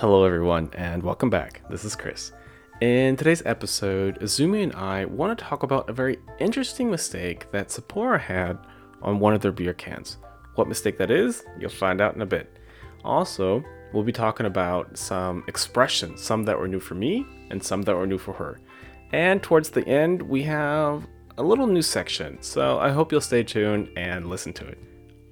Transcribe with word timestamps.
Hello, 0.00 0.22
everyone, 0.22 0.70
and 0.74 1.02
welcome 1.02 1.28
back. 1.28 1.60
This 1.68 1.84
is 1.84 1.96
Chris. 1.96 2.30
In 2.80 3.16
today's 3.16 3.42
episode, 3.44 4.20
Azumi 4.20 4.62
and 4.62 4.72
I 4.76 5.06
want 5.06 5.36
to 5.36 5.44
talk 5.44 5.64
about 5.64 5.90
a 5.90 5.92
very 5.92 6.20
interesting 6.38 6.88
mistake 6.88 7.50
that 7.50 7.70
Sapporo 7.70 8.20
had 8.20 8.58
on 9.02 9.18
one 9.18 9.34
of 9.34 9.40
their 9.40 9.50
beer 9.50 9.74
cans. 9.74 10.18
What 10.54 10.68
mistake 10.68 10.98
that 10.98 11.10
is, 11.10 11.42
you'll 11.58 11.70
find 11.70 12.00
out 12.00 12.14
in 12.14 12.22
a 12.22 12.26
bit. 12.26 12.60
Also, 13.04 13.64
we'll 13.92 14.04
be 14.04 14.12
talking 14.12 14.46
about 14.46 14.96
some 14.96 15.42
expressions, 15.48 16.22
some 16.22 16.44
that 16.44 16.56
were 16.56 16.68
new 16.68 16.78
for 16.78 16.94
me 16.94 17.26
and 17.50 17.60
some 17.60 17.82
that 17.82 17.96
were 17.96 18.06
new 18.06 18.18
for 18.18 18.34
her. 18.34 18.60
And 19.10 19.42
towards 19.42 19.70
the 19.70 19.84
end, 19.88 20.22
we 20.22 20.44
have 20.44 21.08
a 21.38 21.42
little 21.42 21.66
new 21.66 21.82
section, 21.82 22.40
so 22.40 22.78
I 22.78 22.90
hope 22.90 23.10
you'll 23.10 23.20
stay 23.20 23.42
tuned 23.42 23.90
and 23.96 24.30
listen 24.30 24.52
to 24.52 24.66
it. 24.68 24.78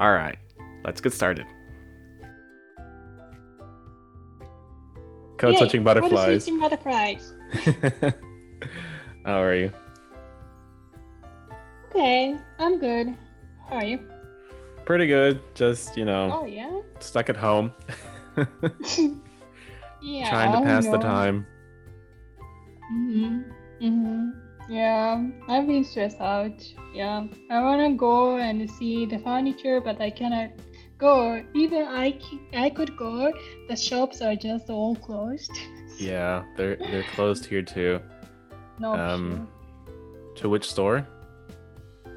Alright, 0.01 0.39
let's 0.85 1.01
get 1.01 1.13
started. 1.13 1.47
Code 5.39 5.53
Yay, 5.53 5.59
switching 5.59 5.85
butterflies. 5.85 6.45
Switching 6.45 6.61
butterflies. 6.61 7.33
How 9.25 9.43
are 9.43 9.55
you? 9.55 9.73
Okay, 11.91 12.37
I'm 12.59 12.79
good. 12.79 13.15
How 13.69 13.77
are 13.77 13.85
you? 13.85 13.99
Pretty 14.85 15.07
good. 15.07 15.41
Just, 15.55 15.97
you 15.97 16.05
know, 16.05 16.31
Oh 16.33 16.47
yeah. 16.47 16.81
stuck 17.01 17.29
at 17.29 17.37
home, 17.37 17.73
Yeah. 20.03 20.29
trying 20.31 20.53
to 20.53 20.61
pass 20.63 20.87
the 20.87 20.99
time. 20.99 21.47
Mhm. 22.93 23.45
Mhm. 23.83 24.33
Yeah, 24.69 25.27
I've 25.49 25.67
been 25.67 25.85
stressed 25.85 26.21
out. 26.21 26.63
Yeah, 26.95 27.27
I 27.51 27.61
wanna 27.63 27.95
go 27.95 28.37
and 28.37 28.71
see 28.71 29.07
the 29.07 29.19
furniture, 29.19 29.81
but 29.81 30.01
I 30.01 30.11
cannot 30.11 30.51
go. 30.99 31.43
Even 31.55 31.83
I 31.83 32.19
I 32.55 32.71
could 32.71 32.97
go. 32.97 33.33
The 33.69 33.77
shops 33.77 34.23
are 34.23 34.37
just 34.37 34.71
all 34.71 34.97
closed. 34.97 35.53
Yeah, 35.99 36.45
they're 36.57 36.77
they're 36.77 37.07
closed 37.15 37.47
here 37.47 37.63
too. 37.63 38.01
No. 38.79 38.93
Um, 38.93 39.49
To 40.35 40.51
which 40.51 40.69
store? 40.69 41.09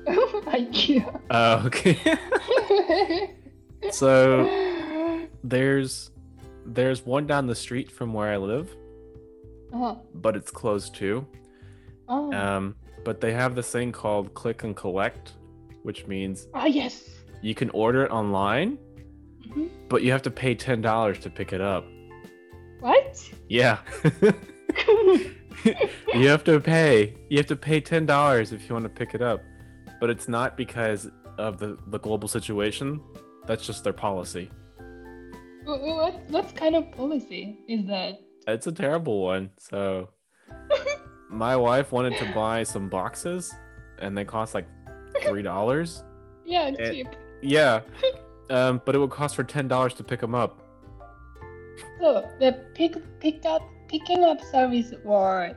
IKEA. 0.07 1.21
Oh, 1.29 1.65
okay. 1.67 1.97
so 3.91 5.27
there's 5.41 6.11
there's 6.65 7.05
one 7.05 7.27
down 7.27 7.47
the 7.47 7.55
street 7.55 7.89
from 7.89 8.13
where 8.13 8.29
I 8.29 8.35
live, 8.35 8.75
oh. 9.73 10.01
but 10.15 10.35
it's 10.35 10.51
closed 10.51 10.95
too. 10.95 11.25
Oh. 12.09 12.33
Um, 12.33 12.75
but 13.05 13.21
they 13.21 13.31
have 13.31 13.55
this 13.55 13.71
thing 13.71 13.91
called 13.91 14.33
click 14.33 14.63
and 14.63 14.75
collect, 14.75 15.33
which 15.83 16.07
means 16.07 16.47
ah 16.53 16.65
yes. 16.65 17.09
You 17.41 17.55
can 17.55 17.69
order 17.71 18.03
it 18.05 18.11
online, 18.11 18.77
Mhm. 19.47 19.69
but 19.89 20.03
you 20.03 20.11
have 20.11 20.21
to 20.23 20.31
pay 20.31 20.55
ten 20.55 20.81
dollars 20.81 21.19
to 21.19 21.29
pick 21.29 21.53
it 21.53 21.61
up. 21.61 21.85
What? 22.79 23.29
Yeah. 23.47 23.79
you 26.13 26.27
have 26.27 26.43
to 26.45 26.59
pay. 26.59 27.15
You 27.29 27.37
have 27.37 27.47
to 27.47 27.55
pay 27.55 27.81
ten 27.81 28.05
dollars 28.05 28.51
if 28.53 28.67
you 28.67 28.73
want 28.73 28.85
to 28.85 28.89
pick 28.89 29.13
it 29.13 29.21
up, 29.21 29.41
but 29.99 30.09
it's 30.09 30.27
not 30.27 30.55
because 30.57 31.09
of 31.37 31.57
the 31.59 31.77
the 31.87 31.99
global 31.99 32.27
situation. 32.27 33.01
That's 33.47 33.65
just 33.65 33.83
their 33.83 33.93
policy. 33.93 34.49
What 35.65 36.13
what 36.29 36.55
kind 36.55 36.75
of 36.75 36.91
policy 36.91 37.57
is 37.67 37.85
that? 37.87 38.19
It's 38.47 38.67
a 38.67 38.71
terrible 38.71 39.21
one. 39.21 39.51
So, 39.57 40.09
my 41.29 41.55
wife 41.55 41.91
wanted 41.91 42.17
to 42.17 42.31
buy 42.33 42.63
some 42.63 42.89
boxes, 42.89 43.53
and 43.99 44.17
they 44.17 44.25
cost 44.25 44.53
like 44.55 44.67
three 45.27 45.41
dollars. 45.43 46.03
Yeah, 46.45 46.69
it's 46.73 46.89
cheap. 46.89 47.07
Yeah, 47.41 47.81
um, 48.49 48.81
but 48.85 48.95
it 48.95 48.99
would 48.99 49.11
cost 49.11 49.35
her 49.35 49.43
ten 49.43 49.67
dollars 49.67 49.93
to 49.95 50.03
pick 50.03 50.19
them 50.19 50.35
up. 50.35 50.61
So 51.99 52.27
the 52.39 52.65
pick 52.73 52.95
picked 53.19 53.45
up 53.45 53.61
picking 53.87 54.23
up 54.23 54.41
service 54.41 54.93
were 55.03 55.55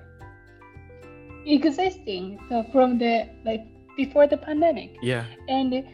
existing 1.46 2.38
so 2.48 2.64
from 2.72 2.98
the 2.98 3.28
like 3.44 3.62
before 3.96 4.26
the 4.26 4.36
pandemic 4.36 4.96
Yeah, 5.02 5.24
and 5.48 5.84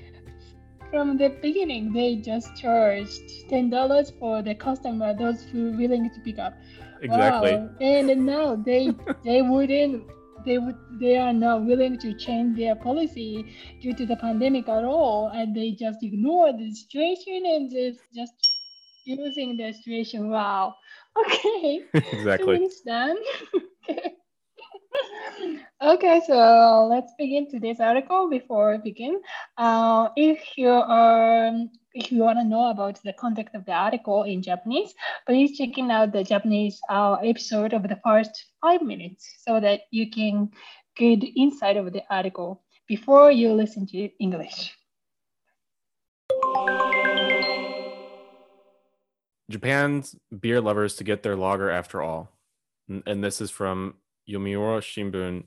from 0.90 1.16
the 1.16 1.30
beginning 1.42 1.92
they 1.92 2.16
just 2.16 2.54
charged 2.56 3.48
ten 3.48 3.70
dollars 3.70 4.12
for 4.18 4.42
the 4.42 4.54
customer 4.54 5.14
those 5.14 5.42
who 5.44 5.72
willing 5.76 6.10
to 6.10 6.20
pick 6.20 6.38
up 6.38 6.54
exactly. 7.00 7.54
Wow. 7.54 7.70
and 7.80 8.26
now 8.26 8.56
they 8.56 8.90
they 9.24 9.42
wouldn't 9.42 10.04
they 10.44 10.59
would 10.59 10.76
they 11.00 11.16
are 11.16 11.32
not 11.32 11.65
willing 11.65 11.99
to 11.99 12.15
change 12.15 12.56
their 12.56 12.75
policy 12.76 13.47
due 13.81 13.94
to 13.94 14.06
the 14.06 14.16
pandemic 14.16 14.69
at 14.69 14.84
all 14.84 15.31
and 15.34 15.54
they 15.56 15.72
just 15.72 16.03
ignore 16.03 16.53
the 16.53 16.71
situation 16.72 17.43
and 17.47 17.71
just 17.71 18.00
just 18.15 18.34
using 19.04 19.56
the 19.56 19.72
situation. 19.72 20.31
Wow. 20.31 20.75
Okay. 21.19 21.81
Exactly. 22.12 22.60
Done 22.87 23.16
okay 23.88 24.15
okay 25.82 26.21
so 26.26 26.87
let's 26.91 27.12
begin 27.19 27.49
today's 27.50 27.81
article 27.81 28.28
before 28.28 28.72
we 28.72 28.78
begin. 28.91 29.20
Uh, 29.56 30.09
if 30.16 30.56
you 30.56 30.69
are 30.70 31.53
if 31.94 32.12
you 32.12 32.21
want 32.22 32.38
to 32.38 32.44
know 32.44 32.71
about 32.71 33.00
the 33.04 33.12
context 33.15 33.54
of 33.54 33.65
the 33.65 33.72
article 33.72 34.22
in 34.25 34.43
japanese 34.43 34.93
please 35.26 35.56
checking 35.56 35.91
out 35.91 36.12
the 36.12 36.25
japanese 36.25 36.81
uh, 36.91 37.15
episode 37.25 37.72
of 37.72 37.82
the 37.82 37.99
first 38.04 38.47
five 38.60 38.82
minutes 38.82 39.28
so 39.47 39.60
that 39.60 39.81
you 39.91 40.10
can 40.10 40.50
get 40.97 41.22
inside 41.37 41.76
of 41.76 41.93
the 41.93 42.03
article 42.10 42.62
before 42.87 43.31
you 43.31 43.53
listen 43.53 43.87
to 43.87 44.09
english 44.21 44.72
Japan's 49.50 50.15
beer 50.41 50.60
lovers 50.60 50.97
to 50.97 51.05
get 51.05 51.22
their 51.22 51.37
lager 51.37 51.70
after 51.70 52.03
all. 52.03 52.31
And 53.06 53.25
this 53.25 53.41
is 53.41 53.50
from 53.50 53.94
Yomiuri 54.28 54.81
Shimbun. 54.81 55.44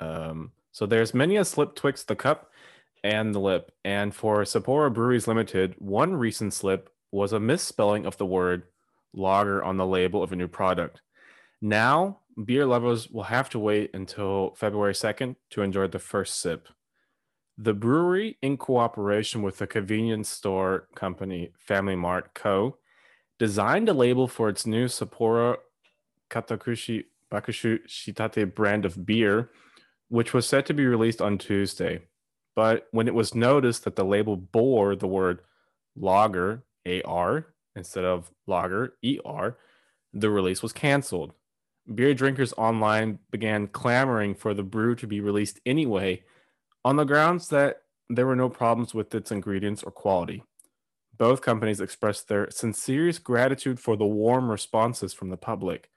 Um, 0.00 0.52
so 0.70 0.86
there's 0.86 1.14
many 1.14 1.36
a 1.36 1.44
slip 1.44 1.74
twixt 1.74 2.08
the 2.08 2.16
cup 2.16 2.51
and 3.04 3.34
the 3.34 3.40
lip. 3.40 3.72
And 3.84 4.14
for 4.14 4.42
Sapporo 4.42 4.92
Breweries 4.92 5.26
Limited, 5.28 5.74
one 5.78 6.14
recent 6.14 6.54
slip 6.54 6.90
was 7.10 7.32
a 7.32 7.40
misspelling 7.40 8.06
of 8.06 8.16
the 8.16 8.26
word 8.26 8.64
lager 9.12 9.62
on 9.62 9.76
the 9.76 9.86
label 9.86 10.22
of 10.22 10.32
a 10.32 10.36
new 10.36 10.48
product. 10.48 11.02
Now, 11.60 12.20
beer 12.42 12.66
lovers 12.66 13.10
will 13.10 13.24
have 13.24 13.50
to 13.50 13.58
wait 13.58 13.90
until 13.94 14.54
February 14.56 14.94
2nd 14.94 15.36
to 15.50 15.62
enjoy 15.62 15.86
the 15.88 15.98
first 15.98 16.40
sip. 16.40 16.68
The 17.58 17.74
brewery, 17.74 18.38
in 18.40 18.56
cooperation 18.56 19.42
with 19.42 19.58
the 19.58 19.66
convenience 19.66 20.28
store 20.28 20.88
company 20.94 21.52
Family 21.58 21.96
Mart 21.96 22.34
Co., 22.34 22.78
designed 23.38 23.88
a 23.88 23.92
label 23.92 24.26
for 24.26 24.48
its 24.48 24.66
new 24.66 24.86
Sapporo 24.86 25.56
Katakushi 26.30 27.04
Bakushu 27.30 27.80
Shitate 27.86 28.54
brand 28.54 28.84
of 28.84 29.04
beer, 29.04 29.50
which 30.08 30.32
was 30.32 30.46
set 30.46 30.66
to 30.66 30.74
be 30.74 30.86
released 30.86 31.20
on 31.20 31.38
Tuesday. 31.38 32.02
But 32.54 32.88
when 32.90 33.08
it 33.08 33.14
was 33.14 33.34
noticed 33.34 33.84
that 33.84 33.96
the 33.96 34.04
label 34.04 34.36
bore 34.36 34.94
the 34.94 35.06
word 35.06 35.40
lager, 35.96 36.64
AR, 37.04 37.46
instead 37.74 38.04
of 38.04 38.30
lager, 38.46 38.94
ER, 39.04 39.56
the 40.12 40.30
release 40.30 40.62
was 40.62 40.72
canceled. 40.72 41.32
Beer 41.92 42.14
drinkers 42.14 42.52
online 42.56 43.18
began 43.30 43.66
clamoring 43.66 44.34
for 44.34 44.54
the 44.54 44.62
brew 44.62 44.94
to 44.96 45.06
be 45.06 45.20
released 45.20 45.60
anyway 45.66 46.22
on 46.84 46.96
the 46.96 47.04
grounds 47.04 47.48
that 47.48 47.82
there 48.08 48.26
were 48.26 48.36
no 48.36 48.48
problems 48.48 48.94
with 48.94 49.14
its 49.14 49.32
ingredients 49.32 49.82
or 49.82 49.90
quality. 49.90 50.42
Both 51.16 51.40
companies 51.40 51.80
expressed 51.80 52.28
their 52.28 52.50
sincerest 52.50 53.24
gratitude 53.24 53.80
for 53.80 53.96
the 53.96 54.06
warm 54.06 54.50
responses 54.50 55.12
from 55.12 55.30
the 55.30 55.36
public. 55.36 55.90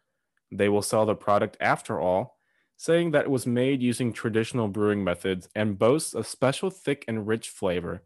They 0.51 0.69
will 0.69 0.81
sell 0.81 1.05
the 1.05 1.15
product 1.15 1.57
after 1.59 1.99
all, 1.99 2.34
saying 2.77 3.11
that 3.11 3.25
it 3.25 3.31
was 3.31 3.47
made 3.47 3.81
using 3.81 4.11
traditional 4.11 4.67
brewing 4.67 5.03
methods 5.03 5.47
and 5.55 5.79
boasts 5.79 6.13
a 6.13 6.23
special 6.23 6.69
thick 6.69 7.05
and 7.07 7.27
rich 7.27 7.49
flavor. 7.49 8.03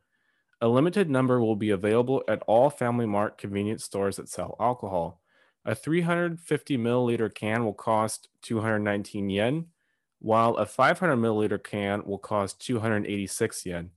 A 0.61 0.67
limited 0.67 1.09
number 1.09 1.39
will 1.39 1.55
be 1.55 1.69
available 1.69 2.23
at 2.27 2.43
all 2.45 2.69
Family 2.69 3.05
Mart 3.05 3.37
convenience 3.37 3.83
stores 3.83 4.17
that 4.17 4.29
sell 4.29 4.55
alcohol. 4.59 5.21
A 5.65 5.73
350 5.73 6.77
milliliter 6.77 7.33
can 7.33 7.63
will 7.63 7.73
cost 7.73 8.29
219 8.41 9.29
yen, 9.29 9.65
while 10.19 10.55
a 10.55 10.65
500 10.65 11.15
milliliter 11.15 11.61
can 11.61 12.03
will 12.05 12.17
cost 12.17 12.59
286 12.65 13.65
yen. 13.65 13.91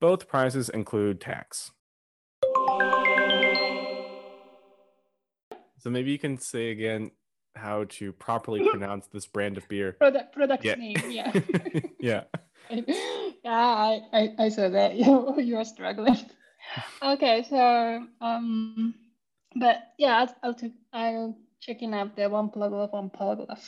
Both 0.00 0.28
prices 0.28 0.68
include 0.68 1.20
tax. 1.20 1.72
So 5.78 5.90
maybe 5.90 6.10
you 6.10 6.18
can 6.18 6.38
say 6.38 6.70
again 6.70 7.10
how 7.54 7.84
to 7.88 8.12
properly 8.12 8.68
pronounce 8.70 9.06
this 9.08 9.26
brand 9.26 9.56
of 9.56 9.68
beer. 9.68 9.92
product 9.92 10.34
product 10.34 10.64
Yeah. 10.64 10.74
name 10.74 10.96
yeah 11.08 11.32
yeah. 12.00 12.24
yeah, 12.70 13.34
I, 13.44 14.02
I, 14.12 14.34
I 14.38 14.48
saw 14.50 14.68
that 14.68 14.96
you 14.96 15.40
you're 15.40 15.64
struggling. 15.64 16.18
Okay, 17.02 17.44
so 17.48 18.06
um, 18.20 18.94
but 19.56 19.94
yeah, 19.98 20.18
I'll, 20.18 20.36
I'll, 20.42 20.54
take, 20.54 20.74
I'll 20.92 21.36
checking 21.60 21.94
out 21.94 22.14
the 22.14 22.28
one 22.28 22.50
paragraph 22.50 22.92
one 22.92 23.10
paragraph. 23.10 23.66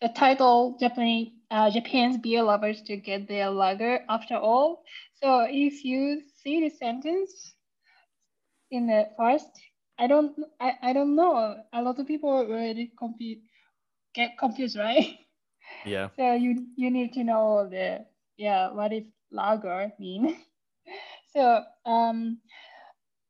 The 0.00 0.08
title 0.08 0.76
Japanese 0.78 1.32
uh, 1.50 1.70
Japan's 1.70 2.18
beer 2.18 2.42
lovers 2.42 2.82
to 2.82 2.96
get 2.96 3.26
their 3.26 3.50
lager 3.50 4.04
after 4.08 4.36
all. 4.36 4.84
So 5.20 5.46
if 5.48 5.84
you 5.84 6.22
see 6.42 6.60
the 6.60 6.70
sentence 6.70 7.54
in 8.70 8.86
the 8.86 9.08
first 9.16 9.48
I 9.98 10.06
don't 10.06 10.32
I, 10.60 10.74
I 10.82 10.92
don't 10.92 11.14
know. 11.16 11.56
A 11.72 11.82
lot 11.82 11.98
of 11.98 12.06
people 12.06 12.30
already 12.30 12.92
confused 12.98 13.42
get 14.14 14.38
confused, 14.38 14.76
right? 14.78 15.16
Yeah. 15.84 16.10
So 16.16 16.32
you 16.34 16.66
you 16.76 16.90
need 16.90 17.12
to 17.14 17.24
know 17.24 17.68
the 17.68 18.06
yeah 18.36 18.70
what 18.72 18.92
is 18.92 19.04
lager 19.30 19.92
mean. 19.98 20.36
so 21.34 21.62
um 21.86 22.38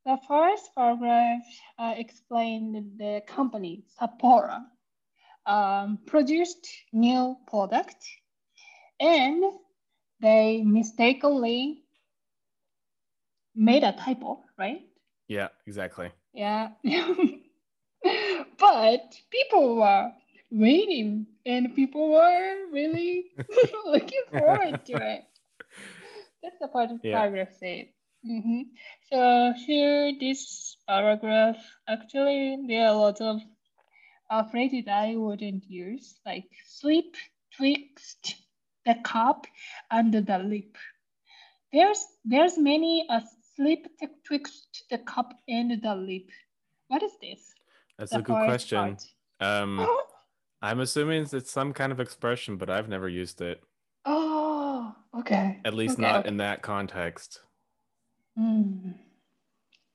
the 0.04 0.18
first 0.28 0.74
paragraph 0.74 1.42
uh, 1.78 1.94
explained 1.96 2.98
the 2.98 3.22
company 3.26 3.84
Sapporo 4.00 4.64
um, 5.46 5.98
produced 6.06 6.66
new 6.92 7.36
product 7.46 8.04
and 9.00 9.42
they 10.20 10.62
mistakenly 10.64 11.84
made 13.54 13.82
a 13.84 13.92
typo, 13.92 14.44
right? 14.58 14.82
Yeah, 15.28 15.48
exactly. 15.66 16.10
Yeah. 16.38 16.70
but 18.58 19.20
people 19.31 19.76
were 19.76 20.12
waiting 20.50 21.26
and 21.46 21.75
people 21.75 22.11
were 22.12 22.67
really 22.73 23.26
looking 23.87 24.23
forward 24.37 24.85
to 24.87 24.94
it. 25.17 25.25
That's 26.43 26.58
the 26.61 26.69
part 26.69 26.90
of 26.93 27.00
Yeah. 27.02 27.11
paragraph 27.11 27.52
said. 27.58 27.88
hmm 28.25 28.62
So 29.11 29.52
here, 29.67 30.12
this 30.19 30.76
paragraph, 30.88 31.58
actually, 31.88 32.58
there 32.69 32.87
are 32.88 32.94
a 32.94 32.99
lot 32.99 33.20
of 33.23 33.43
phrases 34.50 34.87
I 34.88 35.17
wouldn't 35.17 35.64
use, 35.70 36.20
like 36.26 36.49
sleep 36.67 37.17
twixt 37.56 38.37
the 38.87 38.94
cup 39.05 39.46
and 39.90 40.12
the 40.12 40.38
lip. 40.38 40.76
There's 41.73 42.05
there's 42.25 42.58
many 42.58 43.06
a 43.11 43.23
sleep 43.58 43.87
t- 43.99 44.06
twixt 44.25 44.84
the 44.90 44.99
cup 44.99 45.34
and 45.49 45.82
the 45.82 45.94
lip. 45.94 46.31
What 46.88 47.02
is 47.02 47.12
this? 47.20 47.55
That's 47.99 48.12
The 48.12 48.19
a 48.19 48.22
good 48.22 48.44
question. 48.44 48.96
Um, 49.40 49.87
I'm 50.62 50.81
assuming 50.81 51.26
it's 51.32 51.50
some 51.50 51.72
kind 51.72 51.93
of 51.93 52.00
expression, 52.00 52.56
but 52.56 52.70
I've 52.70 52.88
never 52.88 53.08
used 53.08 53.40
it. 53.40 53.60
Oh, 54.05 54.94
okay. 55.19 55.58
At 55.64 55.75
least 55.75 55.99
Okay, 55.99 56.02
not 56.02 56.20
okay. 56.20 56.28
in 56.28 56.37
that 56.38 56.62
context. 56.62 57.40
Mm. 58.38 58.94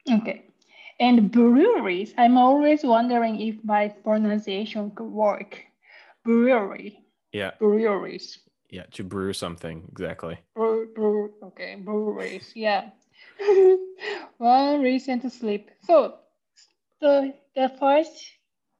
Okay. 0.09 0.45
And 1.00 1.31
breweries, 1.31 2.13
I'm 2.18 2.38
always 2.38 2.83
wondering 2.83 3.39
if 3.42 3.56
my 3.63 3.88
pronunciation 3.89 4.92
could 4.92 5.09
work. 5.09 5.59
Brewery, 6.24 7.00
Yeah, 7.33 7.51
breweries, 7.59 8.39
yeah, 8.69 8.83
to 8.92 9.04
brew 9.04 9.33
something 9.33 9.83
exactly. 9.92 10.38
brew, 10.56 10.88
brew, 10.95 11.33
okay, 11.44 11.75
breweries, 11.75 12.54
yeah. 12.56 12.92
One 14.38 14.81
reason 14.81 15.19
to 15.22 15.30
sleep. 15.30 15.72
So, 15.86 16.16
the 17.01 17.34
the 17.56 17.69
first 17.80 18.31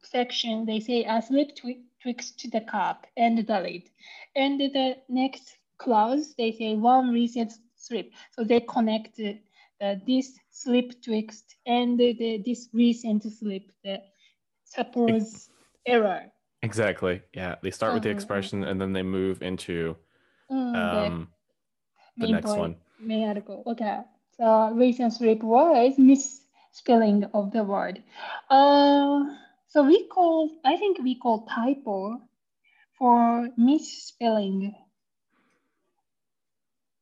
section 0.04 0.66
they 0.66 0.80
say 0.80 1.04
a 1.04 1.22
twi- 1.22 1.84
twixt 2.02 2.52
the 2.52 2.62
cup 2.62 3.06
and 3.18 3.38
the 3.46 3.60
lid, 3.60 3.90
and 4.36 4.60
the 4.60 4.98
next 5.10 5.58
clause 5.78 6.34
they 6.36 6.52
say 6.52 6.76
one 6.76 7.12
reason 7.12 7.48
to 7.50 7.56
sleep. 7.76 8.14
So 8.32 8.44
they 8.44 8.62
connect 8.62 9.16
the, 9.18 9.40
the 9.80 10.02
this 10.08 10.40
sleep 10.52 11.02
twixt 11.04 11.56
and 11.66 12.00
the, 12.00 12.14
the 12.14 12.44
this 12.46 12.70
reason 12.74 13.20
to 13.22 13.30
sleep. 13.30 13.72
The 13.84 14.02
suppose 14.64 15.50
error. 15.86 16.32
Exactly. 16.62 17.22
Yeah, 17.34 17.56
they 17.62 17.72
start 17.72 17.94
with 17.94 18.04
the 18.04 18.10
mm, 18.10 18.14
expression 18.14 18.64
and 18.64 18.80
then 18.80 18.94
they 18.94 19.04
move 19.04 19.42
into 19.42 19.98
Mm, 20.52 20.90
the 20.90 20.98
um 21.00 21.28
the 22.20 22.28
main 22.28 22.34
next 22.34 22.46
point, 22.46 22.60
one. 22.60 22.76
Main 23.00 23.28
article. 23.28 23.64
Okay. 23.68 24.02
Reason 24.74 25.12
sleep 25.12 25.44
was 25.44 25.96
misspelling 26.00 27.26
of 27.34 27.52
the 27.54 27.64
word. 27.64 28.04
Uh, 28.50 29.24
so 29.70 29.84
we 29.84 30.08
call, 30.10 30.52
I 30.66 30.78
think 30.78 31.00
we 31.04 31.16
call 31.16 31.48
typo 31.48 32.22
for 33.00 33.50
misspelling. 33.58 34.76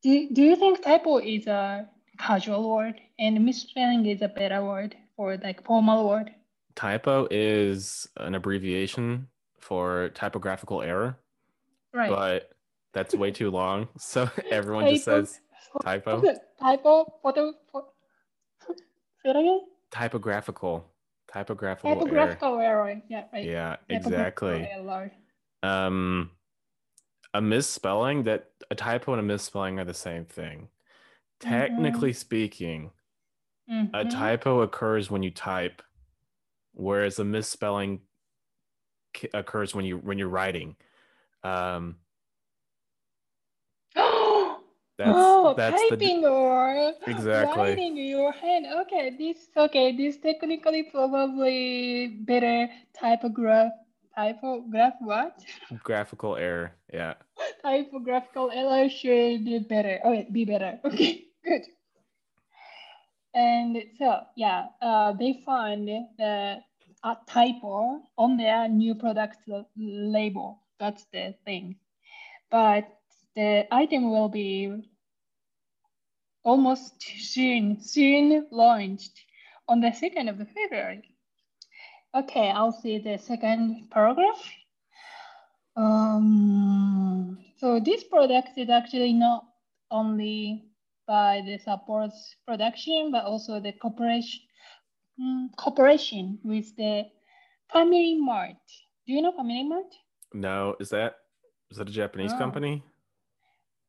Do, 0.04 0.30
do 0.34 0.44
you 0.44 0.56
think 0.58 0.84
typo 0.84 1.18
is 1.20 1.48
a 1.48 1.90
casual 2.20 2.72
word 2.72 3.02
and 3.20 3.46
misspelling 3.46 4.06
is 4.08 4.22
a 4.22 4.30
better 4.30 4.64
word 4.66 4.96
or 5.18 5.38
like 5.38 5.66
formal 5.66 6.10
word? 6.10 6.32
Typo 6.76 7.28
is 7.32 8.08
an 8.18 8.36
abbreviation 8.36 9.28
for 9.60 10.10
typographical 10.16 10.82
error, 10.82 11.18
Right. 11.94 12.10
but 12.10 12.52
that's 12.94 13.16
way 13.16 13.32
too 13.32 13.52
long. 13.52 13.90
So 14.00 14.30
everyone 14.52 14.88
just 14.88 15.04
says 15.06 15.40
typo. 15.84 16.22
Typo 16.60 17.14
for 17.22 17.34
the 17.34 17.54
say 18.68 18.76
it 19.26 19.36
again? 19.36 19.62
typographical. 19.92 20.86
Typographical 21.32 21.90
error. 21.92 22.00
Typographical 22.02 22.60
error. 22.60 23.02
Yeah, 23.08 23.24
right. 23.32 23.46
Yeah, 23.46 23.78
exactly. 23.90 24.68
error. 24.72 25.12
Um 25.64 26.32
a 27.34 27.42
misspelling 27.42 28.24
that 28.24 28.52
a 28.70 28.76
typo 28.76 29.14
and 29.14 29.20
a 29.20 29.24
misspelling 29.24 29.80
are 29.80 29.86
the 29.86 29.94
same 29.94 30.26
thing. 30.26 30.68
Technically 31.40 32.14
speaking, 32.14 32.92
a 33.70 34.04
Mhm. 34.06 34.10
typo 34.10 34.62
occurs 34.62 35.10
when 35.10 35.24
you 35.24 35.32
type, 35.32 35.82
whereas 36.74 37.20
a 37.20 37.24
misspelling 37.24 38.02
occurs 39.34 39.74
when 39.74 39.86
you 39.86 39.98
when 39.98 40.18
you're 40.18 40.30
writing. 40.30 40.76
Um, 41.44 42.00
that's 44.98 45.12
oh, 45.16 45.54
that's 45.58 45.82
the 45.90 45.98
typing 45.98 46.26
or 46.26 46.94
Exactly. 47.08 47.62
writing 47.62 47.98
your 47.98 48.32
hand. 48.32 48.66
Okay, 48.82 49.16
this 49.18 49.50
okay. 49.56 49.96
This 49.96 50.18
technically 50.18 50.84
probably 50.84 52.20
better 52.22 52.70
typograph 52.94 53.72
typograph 54.16 54.94
what? 55.02 55.40
graphical 55.84 56.36
error. 56.36 56.76
Yeah, 56.94 57.16
Typographical 57.64 58.52
error 58.52 58.90
should 58.90 59.46
be 59.46 59.60
better. 59.60 60.00
Oh, 60.04 60.24
be 60.32 60.46
better. 60.46 60.80
Okay, 60.86 61.26
good. 61.44 61.64
And 63.34 63.82
so 63.98 64.22
yeah, 64.36 64.68
uh, 64.82 65.14
they 65.14 65.42
found 65.46 65.88
the 65.88 66.60
a 67.04 67.18
typo 67.26 68.02
on 68.18 68.38
their 68.38 68.68
new 68.68 68.94
product 68.96 69.38
label. 69.78 70.62
That's 70.80 71.06
the 71.12 71.34
thing. 71.46 71.78
But 72.50 72.88
the 73.36 73.66
item 73.72 74.10
will 74.12 74.30
be 74.30 74.90
almost 76.44 77.02
soon, 77.02 77.82
soon 77.82 78.48
launched 78.52 79.20
on 79.68 79.80
the 79.80 79.88
2nd 79.92 80.30
of 80.30 80.38
February. 80.50 81.04
Okay, 82.16 82.50
I'll 82.50 82.72
see 82.74 82.98
the 82.98 83.18
second 83.18 83.90
paragraph. 83.90 84.42
Um, 85.78 87.38
so 87.58 87.80
this 87.80 88.04
product 88.04 88.58
is 88.58 88.70
actually 88.70 89.14
not 89.14 89.46
only 89.90 90.66
by 91.08 91.42
the 91.46 91.58
Sapporo's 91.60 92.36
production, 92.46 93.12
but 93.12 93.24
also 93.26 93.60
the 93.60 93.72
cooperation, 93.74 94.42
mm, 95.20 95.48
cooperation 95.58 96.40
with 96.44 96.76
the 96.76 97.06
Family 97.72 98.16
Mart. 98.20 98.58
Do 99.08 99.14
you 99.14 99.22
know 99.22 99.32
Family 99.32 99.64
Mart? 99.64 99.94
no, 100.34 100.76
is 100.80 100.90
that 100.90 101.16
is 101.70 101.78
that 101.78 101.90
a 101.90 101.92
Japanese 101.92 102.32
Oh. 102.34 102.38
company? 102.38 102.84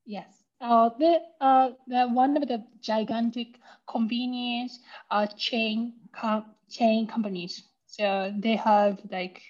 Yes. 0.07 0.45
Uh, 0.61 0.91
the, 0.99 1.21
uh, 1.41 1.71
the 1.87 2.07
one 2.09 2.37
of 2.37 2.47
the 2.49 2.65
gigantic 2.81 3.59
convenience 3.87 4.79
uh, 5.11 5.27
chain 5.27 5.93
com- 6.13 6.55
chain 6.71 7.07
companies. 7.07 7.63
So 7.87 8.33
they 8.39 8.57
have 8.57 9.01
like 9.11 9.43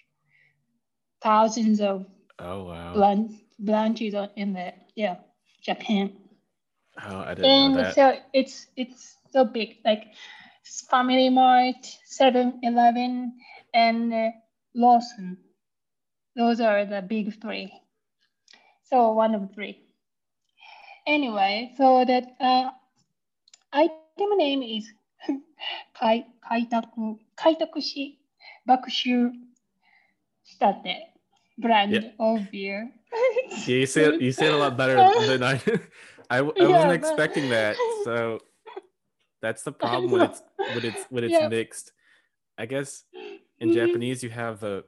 thousands 1.23 1.81
of 1.81 2.07
Oh 2.39 2.65
wow. 2.65 2.93
bran- 2.93 3.39
branches 3.59 4.15
in 4.37 4.53
the 4.55 4.73
yeah 4.95 5.17
Japan. 5.63 6.13
Oh, 7.03 7.21
I 7.21 7.35
didn't 7.35 7.57
know 7.57 7.71
And 7.71 7.87
that. 7.87 7.97
so 7.97 8.17
it's 8.33 8.67
it's 8.77 9.19
so 9.33 9.45
big 9.45 9.77
like 9.85 10.05
Family 10.91 11.29
Mart, 11.29 11.85
7-Eleven, 12.05 13.33
and 13.73 14.13
uh, 14.13 14.31
Lawson. 14.75 15.39
Those 16.37 16.61
are 16.61 16.85
the 16.85 17.03
big 17.03 17.41
three. 17.41 17.73
So 18.85 19.13
one 19.13 19.35
of 19.35 19.53
three 19.55 19.79
anyway, 21.07 21.73
so 21.77 22.05
that 22.05 22.37
uh, 22.41 22.71
item 23.73 24.37
name 24.37 24.63
is 24.63 24.93
kai, 25.99 26.25
kaitaku, 26.51 27.19
kaitakushi 27.37 28.19
bakushu 28.69 29.33
shitate 30.45 30.97
brand 31.59 31.93
yeah. 31.93 32.11
of 32.19 32.51
beer. 32.51 32.91
yeah, 33.67 33.77
you 33.77 33.87
said 33.87 34.21
you 34.21 34.33
said 34.33 34.53
a 34.53 34.57
lot 34.57 34.77
better 34.77 34.97
than 35.27 35.43
I. 35.43 35.61
I, 36.31 36.39
I 36.39 36.41
yeah, 36.57 36.69
wasn't 36.69 36.93
expecting 36.93 37.45
but... 37.45 37.77
that. 37.77 37.77
So 38.05 38.41
that's 39.41 39.63
the 39.63 39.73
problem 39.73 40.11
when 40.11 40.23
it's 40.23 40.43
when 40.57 40.85
it's 40.85 41.05
when 41.11 41.25
it's 41.25 41.33
yeah. 41.33 41.49
mixed. 41.49 41.93
I 42.57 42.67
guess 42.67 43.05
in 43.59 43.71
mm-hmm. 43.71 43.75
Japanese 43.75 44.23
you 44.23 44.31
have 44.31 44.61
the 44.61 44.85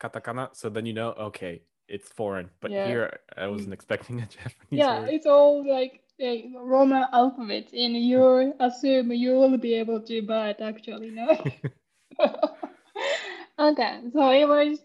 katakana, 0.00 0.54
so 0.54 0.68
then 0.68 0.86
you 0.86 0.92
know 0.92 1.12
okay 1.30 1.62
it's 1.88 2.08
foreign. 2.08 2.50
But 2.60 2.72
Yeah. 2.72 2.84
here 2.84 3.20
I 3.36 3.46
wasn't 3.48 3.72
expecting 3.74 4.20
a 4.20 4.26
Japanese 4.26 4.88
yeah, 4.88 5.00
word. 5.00 5.10
it's 5.10 5.26
all 5.26 5.66
like 5.68 6.00
a 6.20 6.52
Roman 6.56 7.04
alphabet, 7.12 7.72
and 7.72 7.96
you 7.96 8.54
assume 8.60 9.12
you 9.12 9.32
will 9.34 9.56
be 9.58 9.74
able 9.74 10.00
to, 10.02 10.22
but 10.22 10.60
actually 10.60 11.10
no. 11.10 11.28
okay, 13.58 14.00
so 14.12 14.30
it 14.30 14.48
was 14.48 14.80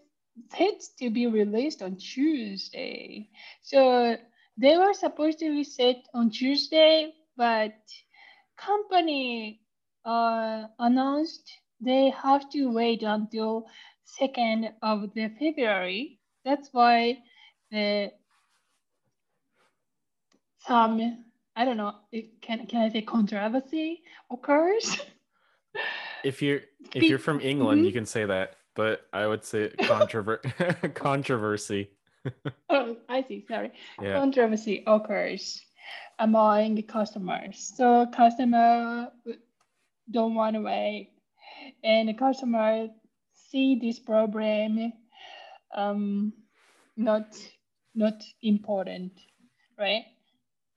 set 0.54 0.80
to 0.98 1.10
be 1.10 1.26
released 1.26 1.82
on 1.82 1.96
Tuesday. 1.96 3.28
So 3.62 4.16
they 4.56 4.76
were 4.76 4.94
supposed 4.94 5.38
to 5.40 5.50
be 5.50 5.64
set 5.64 5.96
on 6.14 6.30
Tuesday, 6.30 7.12
but 7.36 7.74
company 8.56 9.60
uh, 10.04 10.64
announced 10.78 11.50
they 11.80 12.10
have 12.10 12.48
to 12.50 12.72
wait 12.72 13.02
until 13.02 13.66
2nd 14.20 14.72
of 14.82 15.12
the 15.14 15.28
February. 15.38 16.18
That's 16.44 16.68
why 16.72 17.18
the 17.70 18.12
some 20.66 21.24
I 21.54 21.64
don't 21.64 21.76
know, 21.76 21.94
it 22.10 22.40
can 22.40 22.66
can 22.66 22.82
I 22.82 22.88
say 22.88 23.02
controversy 23.02 24.02
occurs? 24.30 25.00
If 26.22 26.40
you're 26.40 26.60
if 26.94 27.02
you're 27.02 27.18
from 27.18 27.40
England, 27.40 27.78
mm-hmm. 27.78 27.86
you 27.86 27.92
can 27.92 28.06
say 28.06 28.26
that, 28.26 28.56
but 28.76 29.08
I 29.12 29.26
would 29.26 29.44
say 29.44 29.70
controver- 29.80 30.94
controversy. 30.94 31.90
oh, 32.70 32.96
I 33.08 33.22
see. 33.22 33.44
Sorry. 33.48 33.72
Yeah. 34.00 34.20
Controversy 34.20 34.84
occurs 34.86 35.64
among 36.20 36.80
customers. 36.82 37.72
So 37.74 38.06
customer 38.14 39.10
don't 40.10 40.34
want 40.34 40.54
to 40.54 40.60
wait, 40.60 41.10
and 41.82 42.08
the 42.08 42.14
customer 42.14 42.88
see 43.32 43.78
this 43.80 43.98
problem 43.98 44.92
um, 45.74 46.32
not 46.96 47.36
not 47.94 48.22
important, 48.42 49.12
right? 49.78 50.04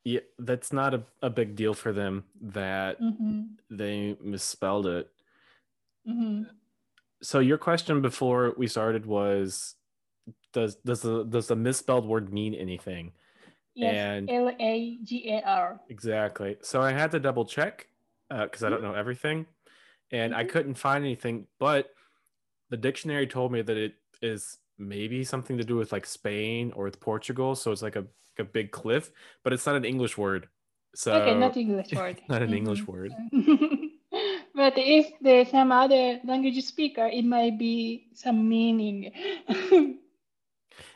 Yeah, 0.04 0.20
that's 0.38 0.72
not 0.72 0.94
a, 0.94 1.04
a 1.22 1.30
big 1.30 1.56
deal 1.56 1.74
for 1.74 1.92
them 1.92 2.26
that 2.42 3.02
mm-hmm. 3.02 3.42
they 3.72 4.16
misspelled 4.22 4.86
it. 4.86 5.10
Mm-hmm. 6.08 6.44
So 7.24 7.40
your 7.40 7.58
question 7.58 8.02
before 8.02 8.54
we 8.58 8.68
started 8.68 9.06
was 9.06 9.76
does 10.54 10.76
does 10.76 11.02
the 11.02 11.24
does 11.24 11.48
the 11.48 11.56
misspelled 11.56 12.08
word 12.08 12.32
mean 12.32 12.54
anything? 12.54 13.14
Yes, 13.74 14.24
L 14.30 14.52
A 14.60 14.98
G 15.04 15.30
A 15.30 15.42
R. 15.42 15.80
Exactly. 15.90 16.58
So 16.62 16.82
I 16.82 16.92
had 16.92 17.12
to 17.12 17.20
double 17.20 17.46
check 17.46 17.88
because 18.30 18.64
uh, 18.64 18.68
I 18.68 18.70
don't 18.70 18.82
mm-hmm. 18.82 18.92
know 18.92 18.98
everything, 18.98 19.46
and 20.12 20.32
mm-hmm. 20.32 20.40
I 20.40 20.44
couldn't 20.46 20.76
find 20.76 21.04
anything. 21.04 21.48
But 21.60 21.94
the 22.70 22.78
dictionary 22.78 23.28
told 23.28 23.52
me 23.52 23.62
that 23.64 23.78
it 23.78 23.96
is 24.22 24.58
maybe 24.78 25.24
something 25.24 25.58
to 25.58 25.64
do 25.64 25.76
with 25.76 25.92
like 25.92 26.06
Spain 26.06 26.72
or 26.76 26.86
with 26.86 27.00
Portugal. 27.00 27.56
So 27.56 27.72
it's 27.72 27.82
like 27.82 27.96
a 27.96 28.06
a 28.40 28.44
big 28.44 28.72
cliff, 28.72 29.12
but 29.44 29.54
it's 29.54 29.66
not 29.66 29.76
an 29.76 29.86
English 29.86 30.18
word. 30.18 30.48
So 30.96 31.14
okay, 31.14 31.38
not 31.38 31.58
English 31.58 31.94
word. 31.94 32.22
not 32.30 32.42
an 32.42 32.50
mm-hmm. 32.50 32.58
English 32.58 32.88
word. 32.88 33.14
but 34.56 34.74
if 34.78 35.12
there's 35.22 35.50
some 35.50 35.72
other 35.72 36.20
language 36.24 36.64
speaker, 36.64 37.08
it 37.08 37.26
might 37.26 37.60
be 37.60 38.08
some 38.14 38.48
meaning. 38.48 39.12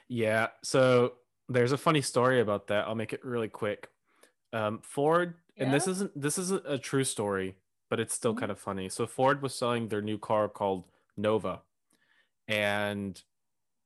yeah. 0.08 0.48
So 0.64 1.14
there's 1.50 1.72
a 1.72 1.78
funny 1.78 2.02
story 2.02 2.40
about 2.40 2.68
that. 2.68 2.88
I'll 2.88 2.96
make 2.96 3.14
it 3.14 3.24
really 3.26 3.50
quick. 3.50 3.90
Um, 4.54 4.80
Ford, 4.82 5.36
yeah? 5.56 5.66
and 5.66 5.74
this 5.74 5.88
isn't 5.88 6.20
this 6.20 6.38
isn't 6.38 6.64
a 6.66 6.78
true 6.78 7.04
story, 7.04 7.56
but 7.90 8.00
it's 8.00 8.14
still 8.14 8.32
mm-hmm. 8.32 8.40
kind 8.40 8.52
of 8.52 8.60
funny. 8.60 8.90
So 8.90 9.06
Ford 9.06 9.42
was 9.42 9.54
selling 9.54 9.90
their 9.90 10.02
new 10.02 10.18
car 10.18 10.48
called 10.48 10.86
Nova, 11.18 11.62
and 12.48 13.22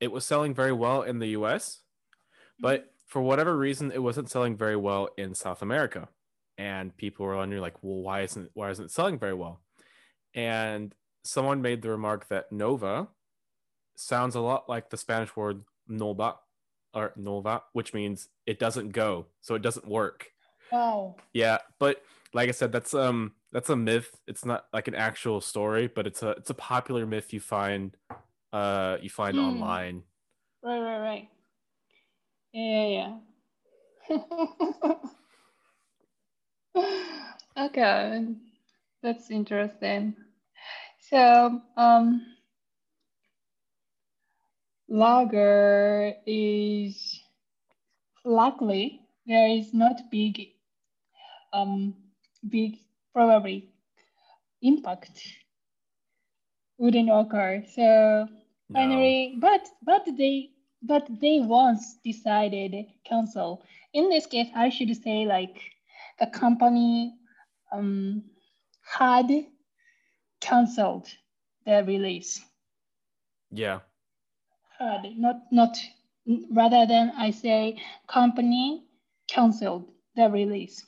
it 0.03 0.11
was 0.11 0.25
selling 0.25 0.53
very 0.53 0.73
well 0.73 1.01
in 1.01 1.19
the 1.19 1.29
U.S. 1.29 1.79
But 2.59 2.81
mm-hmm 2.81 2.89
for 3.13 3.21
whatever 3.21 3.55
reason, 3.55 3.91
it 3.91 4.01
wasn't 4.01 4.27
selling 4.27 4.57
very 4.57 4.75
well 4.75 5.07
in 5.19 5.35
South 5.35 5.61
America. 5.61 6.09
And 6.57 6.97
people 6.97 7.27
were 7.27 7.35
wondering, 7.35 7.61
like, 7.61 7.75
well, 7.83 8.01
why 8.01 8.21
isn't 8.21 8.49
why 8.55 8.71
isn't 8.71 8.85
it 8.85 8.91
selling 8.91 9.19
very 9.19 9.35
well? 9.35 9.61
And 10.33 10.95
someone 11.23 11.61
made 11.61 11.83
the 11.83 11.91
remark 11.91 12.27
that 12.29 12.51
Nova 12.51 13.09
sounds 13.95 14.33
a 14.33 14.39
lot 14.39 14.67
like 14.67 14.89
the 14.89 14.97
Spanish 14.97 15.35
word 15.35 15.61
nova 15.87 16.37
or 16.95 17.13
nova, 17.15 17.61
which 17.73 17.93
means 17.93 18.29
it 18.47 18.57
doesn't 18.57 18.93
go, 18.93 19.27
so 19.41 19.53
it 19.53 19.61
doesn't 19.61 19.87
work. 19.87 20.31
Wow. 20.71 21.17
Yeah, 21.33 21.59
but 21.77 22.01
like 22.33 22.49
I 22.49 22.51
said, 22.51 22.71
that's 22.71 22.95
um 22.95 23.33
that's 23.51 23.69
a 23.69 23.75
myth. 23.75 24.09
It's 24.27 24.43
not 24.43 24.65
like 24.73 24.87
an 24.87 24.95
actual 24.95 25.39
story, 25.39 25.85
but 25.85 26.07
it's 26.07 26.23
a 26.23 26.29
it's 26.31 26.49
a 26.49 26.55
popular 26.55 27.05
myth 27.05 27.31
you 27.31 27.39
find 27.39 27.95
uh 28.53 28.97
you 29.01 29.09
find 29.09 29.37
mm. 29.37 29.43
online. 29.43 30.03
Right, 30.63 30.79
right, 30.79 30.99
right. 30.99 31.29
Yeah, 32.53 32.87
yeah. 32.87 33.17
okay, 37.65 38.25
that's 39.01 39.31
interesting. 39.31 40.15
So, 41.09 41.61
um, 41.75 42.25
lager 44.87 46.13
is 46.25 47.19
luckily 48.23 49.01
there 49.25 49.49
is 49.49 49.73
not 49.73 49.99
big, 50.11 50.47
um, 51.51 51.95
big 52.47 52.77
probably 53.13 53.69
impact 54.61 55.21
wouldn't 56.77 57.09
occur. 57.09 57.63
So 57.75 58.27
no. 58.69 59.31
but 59.39 59.67
but 59.83 60.05
they 60.17 60.49
but 60.81 61.07
they 61.21 61.39
once 61.39 61.97
decided 62.03 62.85
cancel. 63.05 63.63
In 63.93 64.09
this 64.09 64.25
case, 64.25 64.49
I 64.55 64.69
should 64.69 64.95
say 65.01 65.25
like 65.25 65.57
the 66.19 66.27
company 66.27 67.15
um, 67.71 68.23
had 68.81 69.31
canceled 70.41 71.07
the 71.65 71.83
release. 71.85 72.41
Yeah. 73.51 73.79
Had 74.77 75.17
not 75.17 75.41
not 75.51 75.77
rather 76.51 76.85
than 76.85 77.13
I 77.17 77.31
say 77.31 77.81
company 78.07 78.83
canceled 79.27 79.89
the 80.15 80.29
release. 80.29 80.85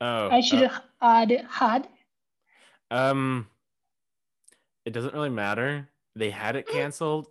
Oh. 0.00 0.28
I 0.30 0.40
should 0.40 0.62
uh, 0.62 0.80
add 1.00 1.46
had. 1.50 1.88
Um. 2.90 3.48
It 4.84 4.92
doesn't 4.92 5.14
really 5.14 5.30
matter. 5.30 5.88
They 6.16 6.30
had 6.30 6.56
it 6.56 6.66
canceled 6.66 7.28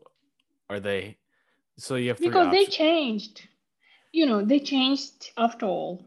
are 0.69 0.79
they? 0.79 1.17
So 1.77 1.95
you 1.95 2.09
have 2.09 2.17
to 2.17 2.23
because 2.23 2.47
options. 2.47 2.65
they 2.65 2.71
changed. 2.71 3.47
You 4.11 4.25
know, 4.25 4.43
they 4.43 4.59
changed 4.59 5.31
after 5.37 5.65
all. 5.65 6.05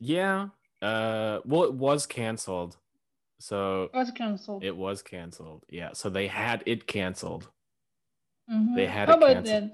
Yeah. 0.00 0.48
Uh. 0.80 1.40
Well, 1.44 1.64
it 1.64 1.74
was 1.74 2.06
canceled. 2.06 2.76
So 3.38 3.84
it 3.84 3.94
was 3.94 4.10
canceled. 4.10 4.64
It 4.64 4.76
was 4.76 5.02
canceled. 5.02 5.64
Yeah. 5.68 5.92
So 5.92 6.08
they 6.08 6.26
had 6.26 6.62
it 6.66 6.86
canceled. 6.86 7.48
Mm-hmm. 8.50 8.76
They 8.76 8.86
had 8.86 9.08
How 9.08 9.14
it 9.14 9.18
about 9.18 9.44
canceled. 9.44 9.70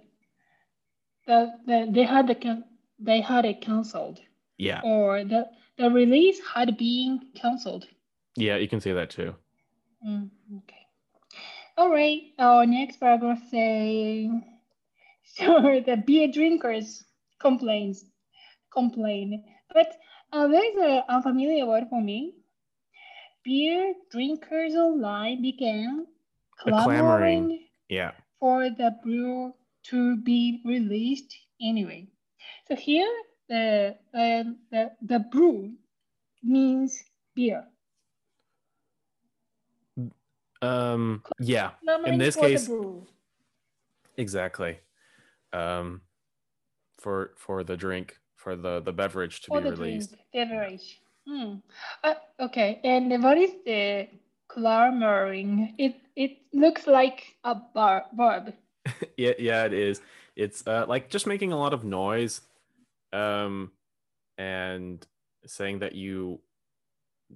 The, 1.26 1.52
the, 1.66 1.88
they 1.92 2.04
had 2.04 2.26
the 2.26 2.34
can 2.34 2.64
they 2.98 3.20
had 3.20 3.44
it 3.44 3.60
canceled. 3.60 4.20
Yeah. 4.58 4.80
Or 4.82 5.24
the 5.24 5.46
the 5.78 5.90
release 5.90 6.40
had 6.54 6.76
been 6.76 7.20
canceled. 7.34 7.86
Yeah, 8.36 8.56
you 8.56 8.68
can 8.68 8.80
say 8.80 8.92
that 8.92 9.10
too. 9.10 9.34
Mm, 10.06 10.30
okay. 10.58 10.79
All 11.80 11.88
right, 11.88 12.20
our 12.38 12.66
next 12.66 13.00
paragraph 13.00 13.40
saying, 13.50 14.44
so 15.24 15.80
the 15.86 15.96
beer 15.96 16.28
drinkers 16.30 17.02
complains, 17.40 18.04
complain, 18.70 19.42
but 19.72 19.96
uh, 20.30 20.46
there 20.46 20.62
is 20.62 20.76
an 20.76 21.02
unfamiliar 21.08 21.64
word 21.64 21.84
for 21.88 22.02
me. 22.02 22.34
Beer 23.46 23.94
drinkers 24.10 24.74
online 24.74 25.40
began 25.40 26.06
clamoring, 26.58 27.66
yeah. 27.88 28.10
for 28.38 28.68
the 28.68 28.94
brew 29.02 29.54
to 29.84 30.18
be 30.18 30.60
released 30.66 31.34
anyway. 31.62 32.08
So 32.68 32.76
here, 32.76 33.10
the, 33.48 33.96
uh, 34.12 34.44
the, 34.70 34.90
the 35.00 35.20
brew 35.32 35.72
means 36.42 37.02
beer. 37.34 37.64
Um, 40.62 41.22
yeah. 41.38 41.70
In 42.06 42.18
this 42.18 42.36
case, 42.36 42.70
exactly. 44.16 44.78
Um, 45.52 46.02
for 46.98 47.32
for 47.36 47.64
the 47.64 47.76
drink, 47.76 48.18
for 48.36 48.56
the 48.56 48.80
the 48.80 48.92
beverage 48.92 49.40
to 49.42 49.48
for 49.48 49.60
be 49.60 49.70
released. 49.70 50.10
Drink, 50.10 50.50
beverage. 50.50 51.00
Hmm. 51.26 51.54
Uh, 52.04 52.14
okay. 52.40 52.80
And 52.84 53.22
what 53.22 53.38
is 53.38 53.52
the 53.64 54.08
clamoring? 54.48 55.74
It 55.78 55.96
it 56.16 56.38
looks 56.52 56.86
like 56.86 57.36
a 57.44 57.54
bar 57.54 58.06
verb. 58.14 58.54
yeah, 59.16 59.32
yeah, 59.38 59.64
it 59.64 59.72
is. 59.72 60.00
It's 60.36 60.66
uh, 60.66 60.86
like 60.88 61.10
just 61.10 61.26
making 61.26 61.52
a 61.52 61.58
lot 61.58 61.74
of 61.74 61.84
noise, 61.84 62.40
um, 63.12 63.72
and 64.38 65.06
saying 65.46 65.80
that 65.80 65.94
you 65.94 66.40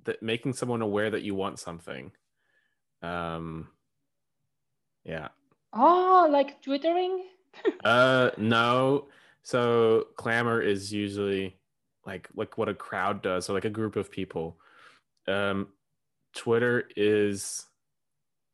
that 0.04 0.22
making 0.22 0.54
someone 0.54 0.82
aware 0.82 1.10
that 1.10 1.22
you 1.22 1.34
want 1.34 1.58
something. 1.58 2.12
Um, 3.04 3.68
yeah. 5.04 5.28
Oh, 5.72 6.28
like 6.30 6.62
twittering? 6.62 7.24
uh, 7.84 8.30
no. 8.38 9.08
So 9.42 10.06
clamor 10.16 10.62
is 10.62 10.92
usually 10.92 11.58
like 12.06 12.28
like 12.34 12.56
what 12.56 12.68
a 12.68 12.74
crowd 12.74 13.22
does, 13.22 13.46
so 13.46 13.52
like 13.52 13.66
a 13.66 13.70
group 13.70 13.96
of 13.96 14.10
people. 14.10 14.56
Um, 15.28 15.68
Twitter 16.34 16.88
is, 16.96 17.64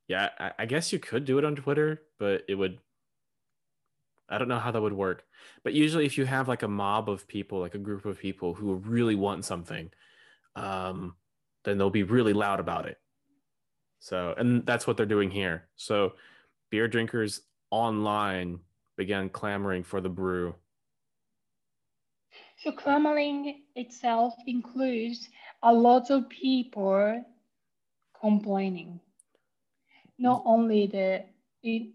yeah, 0.09 0.31
I, 0.39 0.53
I 0.61 0.67
guess 0.67 0.93
you 0.93 0.99
could 0.99 1.25
do 1.25 1.39
it 1.39 1.45
on 1.45 1.57
Twitter, 1.57 2.03
but 2.19 2.43
it 2.49 2.55
would. 2.57 2.79
I 4.29 4.39
don't 4.39 4.49
know 4.49 4.59
how 4.59 4.71
that 4.71 4.81
would 4.83 4.93
work. 4.93 5.25
But 5.65 5.75
usually, 5.75 6.07
if 6.07 6.19
you 6.19 6.25
have 6.25 6.49
like 6.49 6.63
a 6.63 6.69
mob 6.69 7.09
of 7.09 7.27
people, 7.27 7.61
like 7.61 7.75
a 7.75 7.79
group 7.79 8.05
of 8.05 8.19
people 8.19 8.55
who 8.55 8.75
really 8.75 9.17
want 9.17 9.45
something, 9.45 9.91
um, 10.57 11.15
then 11.65 11.79
they'll 11.79 11.91
be 11.91 12.05
really 12.05 12.33
loud 12.33 12.61
about 12.61 12.87
it. 12.87 12.99
So, 14.01 14.35
and 14.39 14.65
that's 14.67 14.87
what 14.87 14.97
they're 14.97 15.07
doing 15.07 15.31
here. 15.31 15.69
So, 15.77 16.15
beer 16.71 16.89
drinkers 16.89 17.43
online 17.71 18.59
began 18.97 19.29
clamoring 19.29 19.85
for 19.85 20.01
the 20.01 20.09
brew. 20.09 20.55
So, 22.65 22.73
clamoring 22.73 23.63
itself 23.77 24.35
includes 24.47 25.29
a 25.63 25.73
lot 25.73 26.11
of 26.11 26.29
people 26.31 27.25
complaining. 28.19 29.01
Not 30.19 30.45
mm. 30.45 30.47
only 30.47 30.87
the 30.87 31.25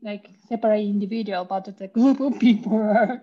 like 0.04 0.30
separate 0.48 0.82
individual, 0.82 1.44
but 1.46 1.76
the 1.78 1.88
group 1.88 2.20
of 2.20 2.40
people. 2.40 3.20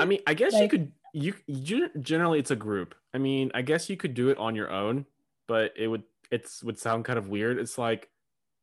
I 0.00 0.04
mean, 0.04 0.20
I 0.26 0.34
guess 0.34 0.52
like, 0.52 0.62
you 0.62 0.68
could. 0.68 0.92
You, 1.12 1.32
you 1.46 1.88
generally 2.00 2.38
it's 2.38 2.50
a 2.50 2.56
group. 2.56 2.94
I 3.14 3.18
mean, 3.18 3.50
I 3.54 3.62
guess 3.62 3.88
you 3.88 3.96
could 3.96 4.12
do 4.12 4.28
it 4.28 4.36
on 4.36 4.54
your 4.54 4.70
own, 4.70 5.06
but 5.48 5.72
it 5.74 5.86
would 5.88 6.02
it's 6.30 6.62
would 6.62 6.78
sound 6.78 7.04
kind 7.06 7.18
of 7.18 7.28
weird. 7.28 7.58
It's 7.58 7.78
like 7.78 8.10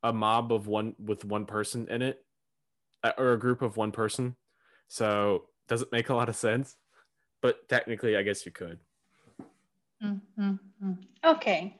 a 0.03 0.13
mob 0.13 0.51
of 0.51 0.67
one 0.67 0.95
with 0.99 1.25
one 1.25 1.45
person 1.45 1.87
in 1.89 2.01
it, 2.01 2.23
uh, 3.03 3.13
or 3.17 3.33
a 3.33 3.39
group 3.39 3.61
of 3.61 3.77
one 3.77 3.91
person. 3.91 4.35
So 4.87 5.45
does 5.67 5.81
it 5.81 5.91
make 5.91 6.09
a 6.09 6.13
lot 6.13 6.29
of 6.29 6.35
sense? 6.35 6.75
But 7.41 7.67
technically, 7.69 8.15
I 8.15 8.23
guess 8.23 8.45
you 8.45 8.51
could. 8.51 8.79
Mm-hmm. 10.03 10.93
Okay. 11.25 11.77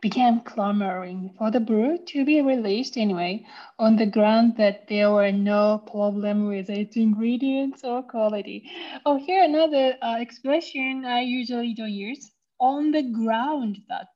Began 0.00 0.42
clamoring 0.42 1.34
for 1.36 1.50
the 1.50 1.58
brew 1.58 1.98
to 2.06 2.24
be 2.24 2.40
released 2.40 2.96
anyway, 2.96 3.44
on 3.80 3.96
the 3.96 4.06
ground 4.06 4.56
that 4.56 4.86
there 4.86 5.10
were 5.10 5.32
no 5.32 5.82
problem 5.90 6.46
with 6.46 6.70
its 6.70 6.96
ingredients 6.96 7.82
or 7.82 8.02
quality. 8.02 8.70
Oh, 9.04 9.16
here 9.16 9.42
another 9.42 9.96
uh, 10.00 10.18
expression 10.20 11.04
I 11.04 11.22
usually 11.22 11.74
don't 11.74 11.90
use: 11.90 12.30
on 12.60 12.92
the 12.92 13.02
ground 13.02 13.80
that. 13.88 14.08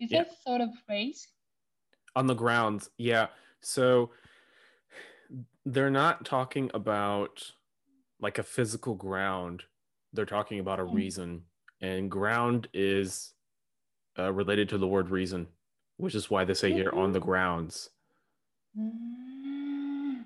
Is 0.00 0.12
yeah. 0.12 0.24
that 0.24 0.32
sort 0.46 0.60
of 0.60 0.68
phrase? 0.86 1.26
On 2.18 2.26
the 2.26 2.34
ground, 2.34 2.88
yeah. 2.96 3.28
So 3.60 4.10
they're 5.64 5.88
not 5.88 6.24
talking 6.24 6.68
about 6.74 7.52
like 8.20 8.38
a 8.38 8.42
physical 8.42 8.96
ground. 8.96 9.62
They're 10.12 10.26
talking 10.26 10.58
about 10.58 10.80
a 10.80 10.82
mm. 10.82 10.94
reason, 10.94 11.42
and 11.80 12.10
ground 12.10 12.66
is 12.74 13.34
uh, 14.18 14.32
related 14.32 14.68
to 14.70 14.78
the 14.78 14.86
word 14.88 15.10
reason, 15.10 15.46
which 15.96 16.16
is 16.16 16.28
why 16.28 16.42
they 16.44 16.54
say 16.54 16.72
here 16.72 16.90
on 16.92 17.12
the 17.12 17.20
grounds. 17.20 17.90
Mm. 18.76 20.24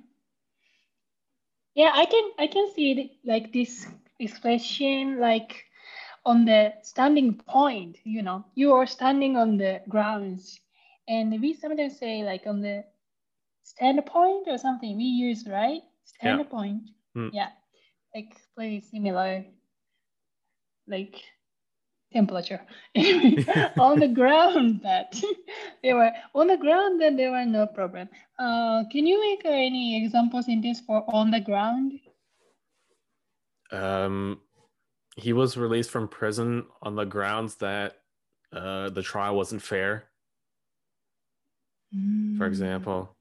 Yeah, 1.75 1.90
I 1.92 2.06
can 2.06 2.30
I 2.38 2.46
can 2.46 2.72
see 2.75 2.92
it, 2.92 3.11
like 3.22 3.52
this 3.52 3.87
expression 4.18 5.20
like 5.20 5.66
on 6.25 6.46
the 6.46 6.72
standing 6.80 7.34
point. 7.34 7.99
You 8.04 8.22
know, 8.22 8.46
you 8.54 8.72
are 8.72 8.87
standing 8.87 9.37
on 9.37 9.58
the 9.58 9.82
grounds, 9.90 10.58
and 11.09 11.40
we 11.40 11.54
sometimes 11.54 11.99
say 11.99 12.23
like 12.25 12.47
on 12.47 12.61
the 12.61 12.85
standpoint 13.62 14.49
or 14.49 14.59
something 14.59 14.97
we 14.97 15.04
use, 15.04 15.47
right? 15.49 15.82
Standpoint. 16.04 16.82
Yeah. 17.14 17.23
Mm. 17.23 17.30
yeah. 17.32 17.49
Like 18.14 18.37
pretty 18.54 18.80
similar. 18.80 19.44
Like 20.87 21.23
temperature 22.12 22.61
on 23.78 23.99
the 23.99 24.11
ground 24.14 24.80
that 24.82 25.14
they 25.82 25.92
were 25.92 26.11
on 26.35 26.47
the 26.47 26.56
ground 26.56 27.00
then 27.00 27.16
there 27.16 27.30
were 27.30 27.44
no 27.44 27.66
problem 27.66 28.09
uh, 28.38 28.85
can 28.90 29.06
you 29.06 29.21
make 29.21 29.40
any 29.44 29.97
in 29.97 30.61
this 30.61 30.80
for 30.80 31.04
on 31.09 31.30
the 31.30 31.40
ground 31.40 31.92
um 33.70 34.38
he 35.16 35.33
was 35.33 35.57
released 35.57 35.90
from 35.90 36.09
prison 36.09 36.66
on 36.83 36.94
the 36.94 37.05
grounds 37.05 37.57
that 37.57 37.96
uh, 38.53 38.90
the 38.90 39.03
trial 39.03 39.35
wasn't 39.35 39.62
fair 39.62 40.09
mm. 41.94 42.38
for 42.38 42.46
example. 42.46 43.14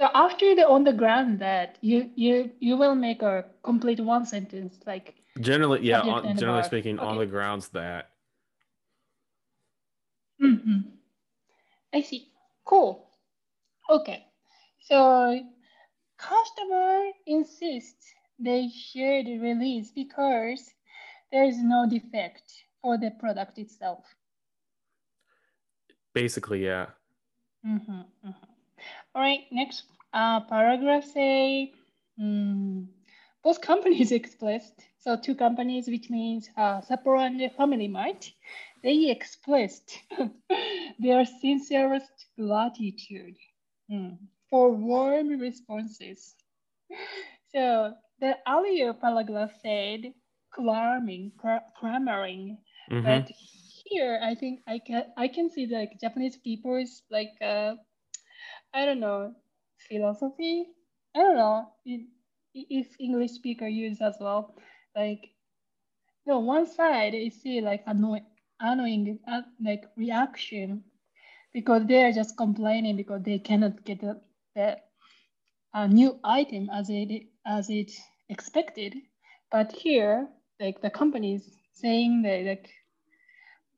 So 0.00 0.08
after 0.14 0.54
the 0.54 0.68
on 0.68 0.84
the 0.84 0.92
ground 0.92 1.40
that 1.40 1.78
you 1.80 2.10
you 2.14 2.50
you 2.60 2.76
will 2.76 2.94
make 2.94 3.22
a 3.22 3.44
complete 3.64 4.00
one 4.00 4.26
sentence 4.26 4.78
like 4.86 5.16
generally 5.40 5.80
yeah 5.82 6.00
on, 6.00 6.36
generally 6.36 6.62
speaking 6.62 6.98
okay. 6.98 7.06
on 7.06 7.18
the 7.18 7.26
grounds 7.26 7.68
that. 7.70 8.10
Mm-hmm. 10.40 10.90
I 11.92 12.02
see. 12.02 12.28
Cool. 12.64 13.08
Okay. 13.90 14.24
So 14.80 15.40
customer 16.16 17.10
insists 17.26 18.14
they 18.38 18.68
should 18.68 19.26
release 19.42 19.90
because 19.90 20.70
there 21.32 21.44
is 21.44 21.58
no 21.58 21.86
defect 21.88 22.52
for 22.82 22.96
the 22.98 23.10
product 23.18 23.58
itself 23.58 24.04
basically 26.22 26.64
yeah 26.64 26.86
mm-hmm, 27.66 28.02
mm-hmm. 28.26 28.48
All 29.14 29.22
right, 29.22 29.40
next 29.50 29.84
uh, 30.12 30.40
paragraph 30.40 31.04
say 31.04 31.72
um, 32.20 32.88
both 33.42 33.60
companies 33.60 34.12
expressed, 34.20 34.80
so 34.98 35.16
two 35.16 35.34
companies, 35.34 35.88
which 35.88 36.10
means 36.10 36.48
uh, 36.56 36.80
Sapporo 36.80 37.20
and 37.26 37.52
Family 37.52 37.88
Mart, 37.88 38.30
they 38.82 39.10
expressed 39.10 39.98
their 40.98 41.24
sincerest 41.24 42.26
gratitude 42.38 43.36
mm, 43.90 44.16
for 44.50 44.70
warm 44.70 45.28
responses. 45.40 46.34
So 47.50 47.94
the 48.20 48.36
earlier 48.46 48.92
paragraph 48.92 49.52
said 49.62 50.12
clamoring, 50.52 51.32
clamoring, 51.80 52.58
mm-hmm. 52.90 53.06
but 53.06 53.30
here 53.88 54.20
I 54.22 54.34
think 54.34 54.60
I 54.66 54.78
can 54.78 55.04
I 55.16 55.28
can 55.28 55.50
see 55.50 55.66
like 55.66 56.00
Japanese 56.00 56.36
people's 56.36 57.02
like 57.10 57.32
uh, 57.42 57.74
I 58.74 58.84
don't 58.84 59.00
know, 59.00 59.34
philosophy. 59.88 60.66
I 61.16 61.20
don't 61.20 61.36
know 61.36 61.72
if 62.54 62.86
English 63.00 63.32
speaker 63.32 63.66
use 63.66 64.00
as 64.00 64.16
well. 64.20 64.54
Like, 64.94 65.30
no, 66.26 66.40
one 66.40 66.66
side 66.66 67.14
is 67.14 67.40
see 67.40 67.60
like 67.60 67.82
annoying, 67.86 68.26
annoying 68.60 69.18
uh, 69.30 69.42
like 69.64 69.84
reaction 69.96 70.84
because 71.52 71.86
they're 71.86 72.12
just 72.12 72.36
complaining 72.36 72.96
because 72.96 73.22
they 73.22 73.38
cannot 73.38 73.84
get 73.84 74.00
the, 74.00 74.78
a 75.74 75.88
new 75.88 76.18
item 76.24 76.68
as 76.72 76.90
it 76.90 77.26
as 77.46 77.70
it 77.70 77.92
expected. 78.28 78.94
But 79.50 79.72
here, 79.72 80.28
like 80.60 80.82
the 80.82 80.90
company 80.90 81.36
is 81.36 81.50
saying 81.72 82.22
that 82.22 82.44
like 82.44 82.70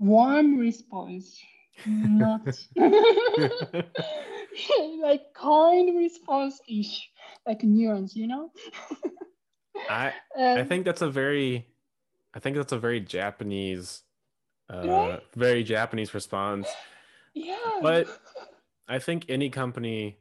warm 0.00 0.58
response, 0.58 1.38
not 1.86 2.40
like 5.00 5.32
kind 5.34 5.96
response 5.96 6.60
ish, 6.68 7.08
like 7.46 7.62
nuance, 7.62 8.16
you 8.16 8.26
know? 8.26 8.50
I 9.88 10.08
um, 10.36 10.58
I 10.58 10.64
think 10.64 10.84
that's 10.84 11.02
a 11.02 11.10
very 11.10 11.68
I 12.34 12.40
think 12.40 12.56
that's 12.56 12.72
a 12.72 12.78
very 12.78 13.00
Japanese 13.00 14.02
uh 14.72 14.86
right? 14.86 15.20
very 15.36 15.62
Japanese 15.62 16.12
response. 16.14 16.66
Yeah. 17.34 17.56
But 17.80 18.08
I 18.88 18.98
think 18.98 19.26
any 19.28 19.50
company 19.50 20.18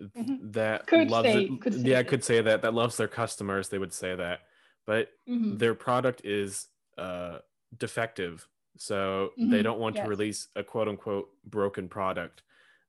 mm-hmm. 0.00 0.50
that 0.52 0.86
could 0.86 1.10
loves 1.10 1.28
say, 1.28 1.42
it, 1.44 1.60
could 1.60 1.74
yeah, 1.74 2.02
could 2.02 2.24
say 2.24 2.40
that 2.40 2.62
that 2.62 2.74
loves 2.74 2.96
their 2.96 3.08
customers, 3.08 3.68
they 3.68 3.78
would 3.78 3.92
say 3.92 4.14
that. 4.14 4.40
But 4.86 5.08
mm-hmm. 5.28 5.56
their 5.58 5.74
product 5.74 6.22
is 6.24 6.68
uh 6.96 7.38
defective. 7.76 8.46
So 8.76 9.30
mm-hmm. 9.38 9.50
they 9.50 9.62
don't 9.62 9.78
want 9.78 9.96
yes. 9.96 10.04
to 10.04 10.08
release 10.08 10.48
a 10.56 10.62
quote 10.62 10.88
unquote 10.88 11.28
broken 11.44 11.88
product 11.88 12.42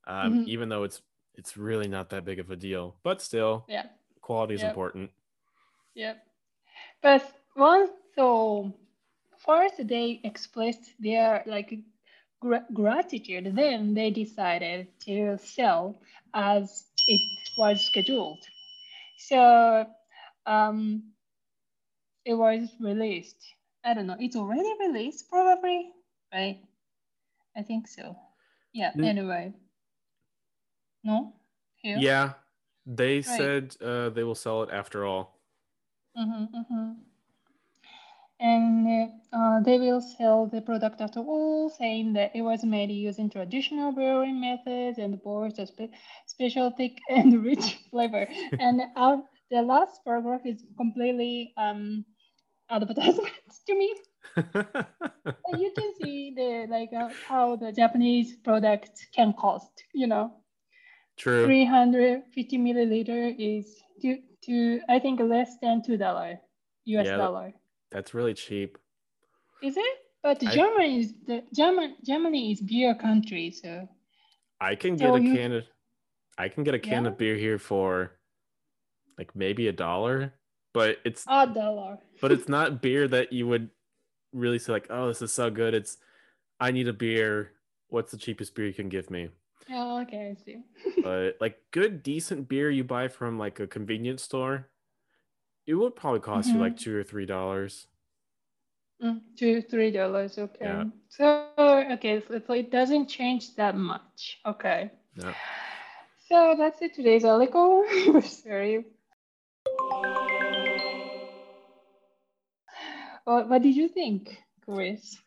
um, 0.08 0.34
mm-hmm. 0.34 0.44
even 0.48 0.70
though 0.70 0.84
it's 0.84 1.02
it's 1.36 1.58
really 1.58 1.88
not 1.88 2.10
that 2.10 2.26
big 2.26 2.40
of 2.40 2.52
a 2.52 2.56
deal. 2.56 2.96
But 3.04 3.22
still, 3.22 3.66
yeah, 3.68 3.86
quality 4.22 4.56
is 4.56 4.62
yep. 4.62 4.72
important. 4.72 5.12
Yep. 5.96 6.24
But 7.02 7.34
once 7.56 7.92
so 8.16 8.74
first 9.46 9.88
they 9.88 10.20
expressed 10.24 10.92
their 11.00 11.44
like 11.46 11.80
gr- 12.40 12.68
gratitude, 12.74 13.56
then 13.56 13.94
they 13.94 14.12
decided 14.12 14.88
to 15.06 15.38
sell 15.38 16.02
as 16.34 16.86
it 17.08 17.22
was 17.58 17.86
scheduled. 17.86 18.40
So 19.18 19.86
um, 20.46 21.04
it 22.26 22.34
was 22.34 22.70
released. 22.80 23.38
I 23.84 23.94
don't 23.94 24.08
know. 24.08 24.18
It's 24.20 24.36
already 24.36 24.72
released, 24.80 25.30
probably, 25.30 25.92
right? 26.34 26.60
I 27.56 27.64
think 27.64 27.88
so. 27.88 28.16
Yeah. 28.74 28.92
Mm. 28.94 29.06
Anyway. 29.06 29.54
No? 31.04 31.34
Here? 31.78 31.98
Yeah. 32.00 32.34
They 32.86 33.16
right. 33.16 33.26
said 33.26 33.76
uh, 33.84 34.10
they 34.10 34.24
will 34.24 34.36
sell 34.36 34.64
it 34.64 34.70
after 34.72 35.06
all. 35.06 35.40
Mm-hmm, 36.18 36.58
mm-hmm. 36.58 36.92
and 38.42 39.12
uh, 39.32 39.62
they 39.62 39.78
will 39.80 40.02
sell 40.02 40.46
the 40.46 40.62
product 40.62 41.00
after 41.00 41.22
all, 41.22 41.70
saying 41.70 42.12
that 42.14 42.36
it 42.36 42.42
was 42.42 42.66
made 42.66 42.92
using 42.92 43.30
traditional 43.30 43.94
brewing 43.94 44.42
methods 44.42 44.98
and 44.98 45.22
boasts 45.24 45.60
a 45.60 45.68
spe- 45.68 45.94
special 46.26 46.72
thick 46.72 46.98
and 47.10 47.46
rich 47.46 47.78
flavor. 47.92 48.28
and 48.60 48.82
uh, 48.98 49.18
the 49.52 49.62
last 49.62 50.04
paragraph 50.04 50.42
is 50.44 50.66
completely 50.76 51.54
um, 51.56 52.04
advertisement 52.72 53.30
to 53.68 53.76
me. 53.78 53.96
you 54.38 55.72
can 55.76 55.94
see 56.00 56.34
the 56.36 56.68
like 56.70 56.90
uh, 56.94 57.10
how 57.28 57.56
the 57.56 57.72
Japanese 57.72 58.36
product 58.38 58.92
can 59.14 59.34
cost. 59.34 59.84
You 59.94 60.08
know, 60.08 60.32
True. 61.18 61.46
350 61.46 62.58
milliliter 62.58 63.36
is 63.38 63.76
to, 64.02 64.18
to 64.46 64.80
I 64.90 65.00
think 65.00 65.20
less 65.20 65.58
than 65.62 65.84
two 65.84 65.98
dollar 65.98 66.40
US 66.86 67.06
Yeah, 67.08 67.18
dollar. 67.18 67.54
That's 67.92 68.14
really 68.14 68.34
cheap. 68.34 68.78
Is 69.62 69.76
it? 69.78 69.98
But 70.24 70.44
I- 70.44 70.56
Germany 70.56 71.00
is 71.00 71.14
the 71.28 71.44
German 71.54 71.96
Germany 72.06 72.52
is 72.54 72.62
beer 72.62 72.96
country, 72.96 73.52
so 73.52 73.88
I 74.60 74.76
can 74.76 74.96
get 74.96 75.10
So 75.10 75.16
a 75.16 75.20
you- 75.22 75.34
can 75.34 75.52
of 75.54 75.64
I 76.38 76.48
can 76.50 76.64
get 76.64 76.74
a 76.74 76.80
can 76.80 77.04
Yeah? 77.04 77.10
of 77.12 77.18
beer 77.18 77.36
here 77.36 77.60
for 77.60 78.18
like 79.18 79.36
maybe 79.36 79.68
a 79.68 79.72
dollar, 79.74 80.34
but 80.74 80.98
it's 81.06 81.26
a 81.28 81.48
dollar. 81.48 81.98
but 82.22 82.32
it's 82.32 82.48
not 82.50 82.82
beer 82.82 83.08
that 83.08 83.34
you 83.34 83.48
would 83.48 83.70
really 84.34 84.60
say 84.60 84.72
like, 84.72 84.88
"Oh, 84.90 85.08
this 85.08 85.22
is 85.22 85.34
so 85.34 85.50
good." 85.50 85.74
It's 85.74 85.98
I 86.60 86.72
need 86.72 86.88
a 86.88 86.94
beer. 86.94 87.52
What's 87.90 88.12
the 88.12 88.18
cheapest 88.18 88.56
beer 88.56 88.68
you 88.68 88.74
can 88.74 88.90
give 88.90 89.10
me? 89.10 89.30
Oh, 89.70 90.02
okay, 90.02 90.32
I 90.32 90.44
see. 90.46 90.58
But 91.04 91.38
like 91.42 91.60
good 91.72 92.04
decent 92.04 92.48
beer 92.48 92.70
you 92.70 92.84
buy 92.84 93.08
from 93.08 93.38
like 93.38 93.60
a 93.60 93.68
convenience 93.68 94.24
store, 94.24 94.68
it 95.66 95.76
would 95.76 95.96
probably 95.96 96.20
cost 96.20 96.50
you 96.54 96.60
like 96.60 96.78
2 96.78 96.96
or 96.96 97.04
3 97.04 97.26
dollars. 97.26 97.88
Mm, 99.04 99.22
two, 99.36 99.62
three 99.64 99.92
dollars. 99.92 100.38
Okay. 100.38 100.58
Yeah. 100.66 100.84
So 101.10 101.50
okay, 101.58 102.22
so, 102.28 102.40
so 102.46 102.54
it 102.54 102.72
doesn't 102.72 103.08
change 103.08 103.56
that 103.56 103.76
much. 103.76 104.40
Okay. 104.46 104.92
No. 105.16 105.34
So 106.30 106.56
that's 106.58 106.82
it. 106.82 106.94
Today's 106.94 107.26
article. 107.26 107.84
It 107.88 108.14
was 108.14 108.46
What, 113.26 113.50
what 113.50 113.62
did 113.62 113.76
you 113.76 113.88
think, 113.88 114.42
Chris? 114.66 115.18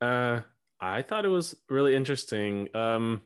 Uh, 0.00 0.40
I 0.80 1.02
thought 1.02 1.24
it 1.24 1.28
was 1.28 1.56
really 1.68 1.94
interesting. 1.94 2.68
Um, 2.74 3.22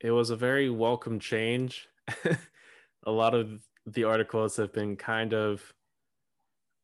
it 0.00 0.10
was 0.10 0.30
a 0.30 0.36
very 0.36 0.70
welcome 0.70 1.20
change. 1.20 1.88
a 3.06 3.10
lot 3.10 3.34
of 3.34 3.60
the 3.86 4.04
articles 4.04 4.56
have 4.56 4.72
been 4.72 4.96
kind 4.96 5.34
of, 5.34 5.72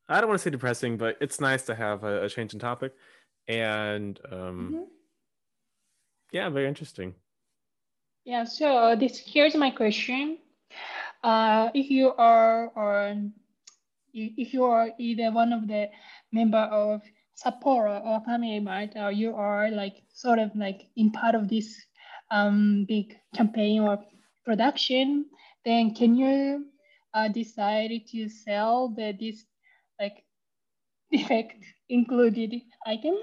I 0.08 0.20
don't 0.20 0.28
want 0.28 0.40
to 0.40 0.44
say 0.44 0.50
depressing, 0.50 0.96
but 0.96 1.16
it's 1.20 1.40
nice 1.40 1.64
to 1.66 1.74
have 1.74 2.04
a, 2.04 2.24
a 2.24 2.28
change 2.28 2.52
in 2.52 2.58
topic. 2.60 2.94
And 3.46 4.20
um, 4.30 4.72
Mhm. 4.74 4.86
yeah, 6.32 6.48
very 6.50 6.68
interesting. 6.68 7.14
Yeah. 8.24 8.44
So 8.44 8.94
this 8.94 9.18
here's 9.18 9.54
my 9.54 9.70
question. 9.70 10.38
Uh, 11.24 11.70
if 11.74 11.90
you 11.90 12.12
are 12.14 12.68
or 12.76 13.16
if 14.36 14.52
you 14.52 14.64
are 14.64 14.90
either 14.98 15.30
one 15.30 15.52
of 15.52 15.66
the 15.66 15.88
member 16.32 16.58
of 16.58 17.02
Sapporo 17.36 18.04
or 18.04 18.20
Family 18.24 18.60
Mart, 18.60 18.90
or 18.96 19.12
you 19.12 19.34
are 19.34 19.70
like 19.70 20.02
sort 20.12 20.38
of 20.38 20.50
like 20.56 20.88
in 20.96 21.10
part 21.10 21.34
of 21.34 21.48
this 21.48 21.80
um, 22.30 22.84
big 22.88 23.16
campaign 23.34 23.80
or 23.80 23.98
production, 24.44 25.26
then 25.64 25.94
can 25.94 26.14
you 26.14 26.66
uh, 27.14 27.28
decide 27.28 27.90
to 28.10 28.28
sell 28.28 28.88
the 28.88 29.14
this 29.18 29.44
like 30.00 30.24
defect 31.12 31.64
included 31.88 32.54
item? 32.86 33.14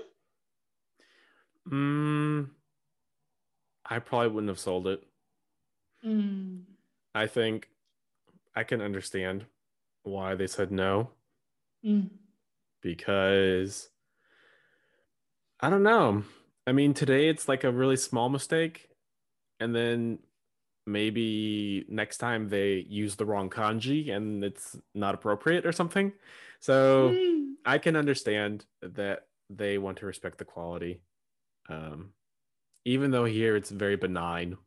Mm, 1.69 2.49
I 3.85 3.99
probably 3.99 4.29
wouldn't 4.29 4.49
have 4.49 4.59
sold 4.59 4.87
it. 4.87 5.03
Mm. 6.05 6.63
I 7.13 7.27
think 7.27 7.69
I 8.55 8.63
can 8.63 8.81
understand 8.81 9.45
why 10.05 10.35
they 10.35 10.47
said 10.47 10.71
no. 10.71 11.09
Mm. 11.85 12.09
because 12.81 13.89
I 15.59 15.69
don't 15.69 15.83
know. 15.83 16.23
I 16.65 16.71
mean, 16.71 16.93
today 16.93 17.29
it's 17.29 17.47
like 17.47 17.63
a 17.63 17.71
really 17.71 17.95
small 17.97 18.27
mistake, 18.29 18.89
and 19.59 19.75
then 19.75 20.19
maybe 20.87 21.85
next 21.89 22.17
time 22.17 22.49
they 22.49 22.85
use 22.89 23.15
the 23.15 23.25
wrong 23.25 23.49
kanji 23.49 24.11
and 24.11 24.43
it's 24.43 24.77
not 24.93 25.15
appropriate 25.15 25.65
or 25.65 25.71
something. 25.71 26.11
So 26.59 27.09
Mm. 27.09 27.53
I 27.65 27.77
can 27.79 27.95
understand 27.95 28.65
that 28.81 29.27
they 29.49 29.77
want 29.77 29.97
to 29.99 30.05
respect 30.05 30.37
the 30.37 30.45
quality, 30.45 31.01
um, 31.69 32.13
even 32.83 33.11
though 33.11 33.25
here 33.25 33.55
it's 33.55 33.69
very 33.71 33.95
benign. 33.95 34.57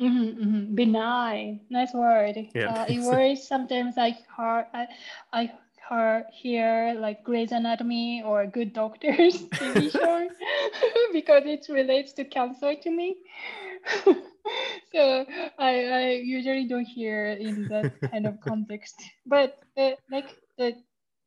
Mm-hmm, 0.00 0.42
mm-hmm. 0.42 0.74
Benign, 0.74 1.60
nice 1.70 1.94
word. 1.94 2.36
Yeah, 2.54 2.68
Uh, 2.72 2.86
it 2.88 3.00
words 3.10 3.46
sometimes 3.48 3.96
I 3.96 4.12
heard 4.36 4.66
I 4.74 4.86
I 5.32 5.52
heard 5.88 6.24
hear 6.32 6.94
like 6.98 7.24
Grey's 7.24 7.52
Anatomy 7.52 8.22
or 8.22 8.44
Good 8.46 8.72
Doctors 8.74 9.40
TV 9.56 9.88
show 9.90 10.28
because 11.12 11.44
it 11.46 11.64
relates 11.72 12.12
to 12.14 12.24
cancer 12.24 12.74
to 12.74 12.90
me. 12.90 13.16
so 14.92 15.24
I 15.58 15.72
I 15.86 16.02
usually 16.24 16.66
don't 16.68 16.84
hear 16.84 17.28
in 17.32 17.66
that 17.68 17.92
kind 18.10 18.26
of 18.26 18.40
context. 18.40 18.94
But 19.24 19.58
the 19.76 19.96
like 20.10 20.36
the 20.58 20.74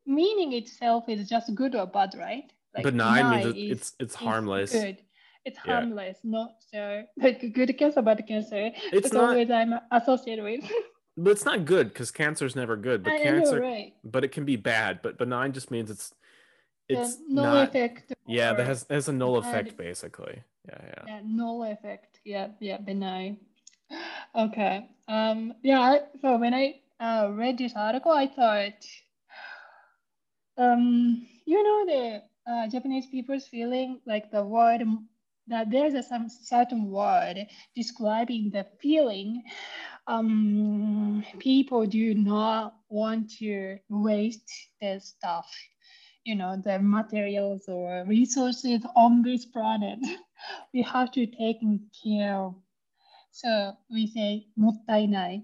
meaning 0.06 0.54
itself 0.54 1.10
is 1.10 1.28
just 1.30 1.56
good 1.56 1.76
or 1.76 1.88
bad, 1.88 2.14
right? 2.18 2.52
Like 2.76 2.84
benign 2.86 3.32
means 3.32 3.46
it, 3.46 3.58
is- 3.58 3.72
it's 3.72 3.96
it's 4.00 4.16
harmless. 4.16 4.72
Good. 4.72 4.98
It's 5.46 5.58
Yeah. 5.66 5.74
harmless, 5.74 6.20
not 6.24 6.56
so 6.72 7.04
like 7.18 7.54
good 7.54 7.78
cancer, 7.78 8.02
bad 8.02 8.26
cancer. 8.28 8.72
It's 8.92 9.14
not, 9.14 9.30
always 9.30 9.50
I'm 9.50 9.74
associated 9.92 10.44
with. 10.44 10.70
but 11.18 11.32
it's 11.32 11.46
not 11.46 11.66
good 11.66 11.90
because 11.90 12.12
cancer 12.12 12.46
is 12.46 12.56
never 12.56 12.76
good. 12.76 13.04
But 13.04 13.14
I 13.14 13.18
know, 13.18 13.24
cancer, 13.24 13.60
right? 13.62 13.94
but 14.04 14.24
it 14.24 14.32
can 14.32 14.46
be 14.46 14.58
bad. 14.58 15.02
But 15.02 15.18
benign 15.18 15.54
just 15.54 15.72
means 15.72 15.90
it's 15.90 16.14
it's 16.88 17.18
the 17.18 17.24
null 17.30 17.54
not. 17.54 17.70
effect. 17.70 18.14
Yeah, 18.28 18.54
that 18.54 18.66
has 18.66 18.86
has 18.90 19.08
a 19.08 19.14
null 19.14 19.38
effect 19.38 19.78
basically. 19.78 20.44
Yeah, 20.68 20.82
yeah. 20.84 21.04
yeah, 21.08 21.22
null 21.24 21.64
effect. 21.64 22.20
Yeah, 22.26 22.50
yeah, 22.60 22.78
benign. 22.78 23.38
Okay. 24.36 24.88
Um. 25.08 25.56
Yeah. 25.64 25.98
So 26.22 26.38
when 26.38 26.54
I 26.54 26.82
uh, 27.00 27.32
read 27.32 27.58
this 27.58 27.74
article, 27.76 28.12
I 28.12 28.28
thought, 28.28 28.86
um, 30.58 31.26
you 31.46 31.64
know, 31.64 31.86
the 31.88 32.52
uh, 32.52 32.68
Japanese 32.68 33.08
people's 33.08 33.48
feeling 33.48 34.00
like 34.06 34.30
the 34.32 34.44
word 34.44 34.82
that 35.50 35.70
there's 35.72 35.94
a 35.94 36.04
some 36.04 36.28
certain 36.30 36.90
word 36.90 37.46
describing 37.76 38.50
the 38.52 38.66
feeling 38.82 39.44
um, 40.08 41.24
people 41.40 41.86
do 41.86 42.16
not 42.16 42.76
want 42.90 43.30
to 43.40 43.78
waste 43.90 44.52
their 44.82 45.00
stuff 45.00 45.52
you 46.30 46.36
know 46.36 46.56
the 46.64 46.80
materials 46.80 47.68
or 47.68 48.04
resources 48.08 48.82
on 48.96 49.22
this 49.24 49.46
planet. 49.46 50.00
We 50.74 50.84
have 50.84 51.12
to 51.12 51.26
take 51.26 51.60
care. 52.02 52.36
Of 52.36 52.56
so 53.32 53.74
we 53.92 54.08
say 54.08 54.48
mottainai 54.58 55.44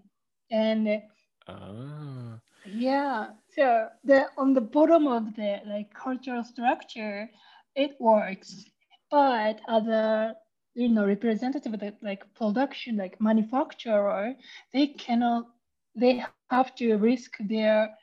and 0.51 1.01
ah. 1.47 2.39
yeah 2.65 3.27
so 3.55 3.89
the 4.03 4.27
on 4.37 4.53
the 4.53 4.61
bottom 4.61 5.05
of 5.07 5.35
the 5.35 5.59
like 5.67 5.93
cultural 5.93 6.43
structure 6.43 7.29
it 7.75 7.91
works. 7.99 8.65
But 9.11 9.61
other 9.67 10.35
you 10.73 10.89
know 10.89 11.05
representative 11.05 11.73
of 11.73 11.93
like 12.01 12.23
production 12.35 12.97
like 12.97 13.19
manufacturer, 13.21 14.33
they 14.73 14.87
cannot 14.87 15.45
they 15.95 16.23
have 16.49 16.75
to 16.75 16.95
risk 16.95 17.37
their 17.39 17.95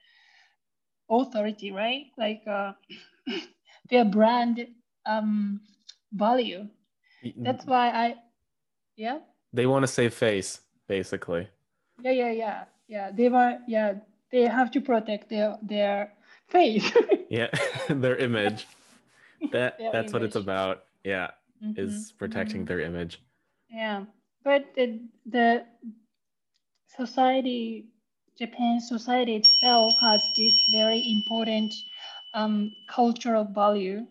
authority, 1.10 1.72
right? 1.72 2.06
Like 2.16 2.42
uh, 2.46 2.72
their 3.90 4.04
brand 4.04 4.66
um 5.06 5.60
value. 6.12 6.68
That's 7.36 7.64
why 7.66 7.88
I 7.90 8.16
yeah. 8.96 9.18
they 9.52 9.66
want 9.66 9.82
to 9.84 9.86
save 9.86 10.14
face 10.14 10.60
basically. 10.88 11.48
Yeah, 12.02 12.12
yeah, 12.12 12.32
yeah, 12.32 12.64
yeah. 12.88 13.10
They 13.12 13.28
were, 13.28 13.58
yeah, 13.66 13.94
they 14.30 14.42
have 14.42 14.70
to 14.72 14.80
protect 14.80 15.28
their 15.28 15.58
their 15.62 16.12
face. 16.48 16.90
Yeah, 17.32 17.48
their 17.88 18.16
image. 18.16 18.66
That 19.52 19.84
that's 19.90 20.12
what 20.12 20.22
it's 20.22 20.36
about. 20.36 20.84
Yeah, 21.04 21.30
Mhm, 21.62 21.76
is 21.76 22.12
protecting 22.18 22.64
mhm. 22.64 22.66
their 22.66 22.80
image. 22.80 23.22
Yeah, 23.70 24.04
but 24.44 24.74
the 24.74 25.00
the 25.26 25.66
society, 26.96 27.86
Japan 28.38 28.80
society 28.80 29.36
itself 29.36 29.94
has 30.00 30.22
this 30.36 30.68
very 30.72 31.02
important 31.10 31.72
um, 32.34 32.72
cultural 32.88 33.44
value, 33.44 34.06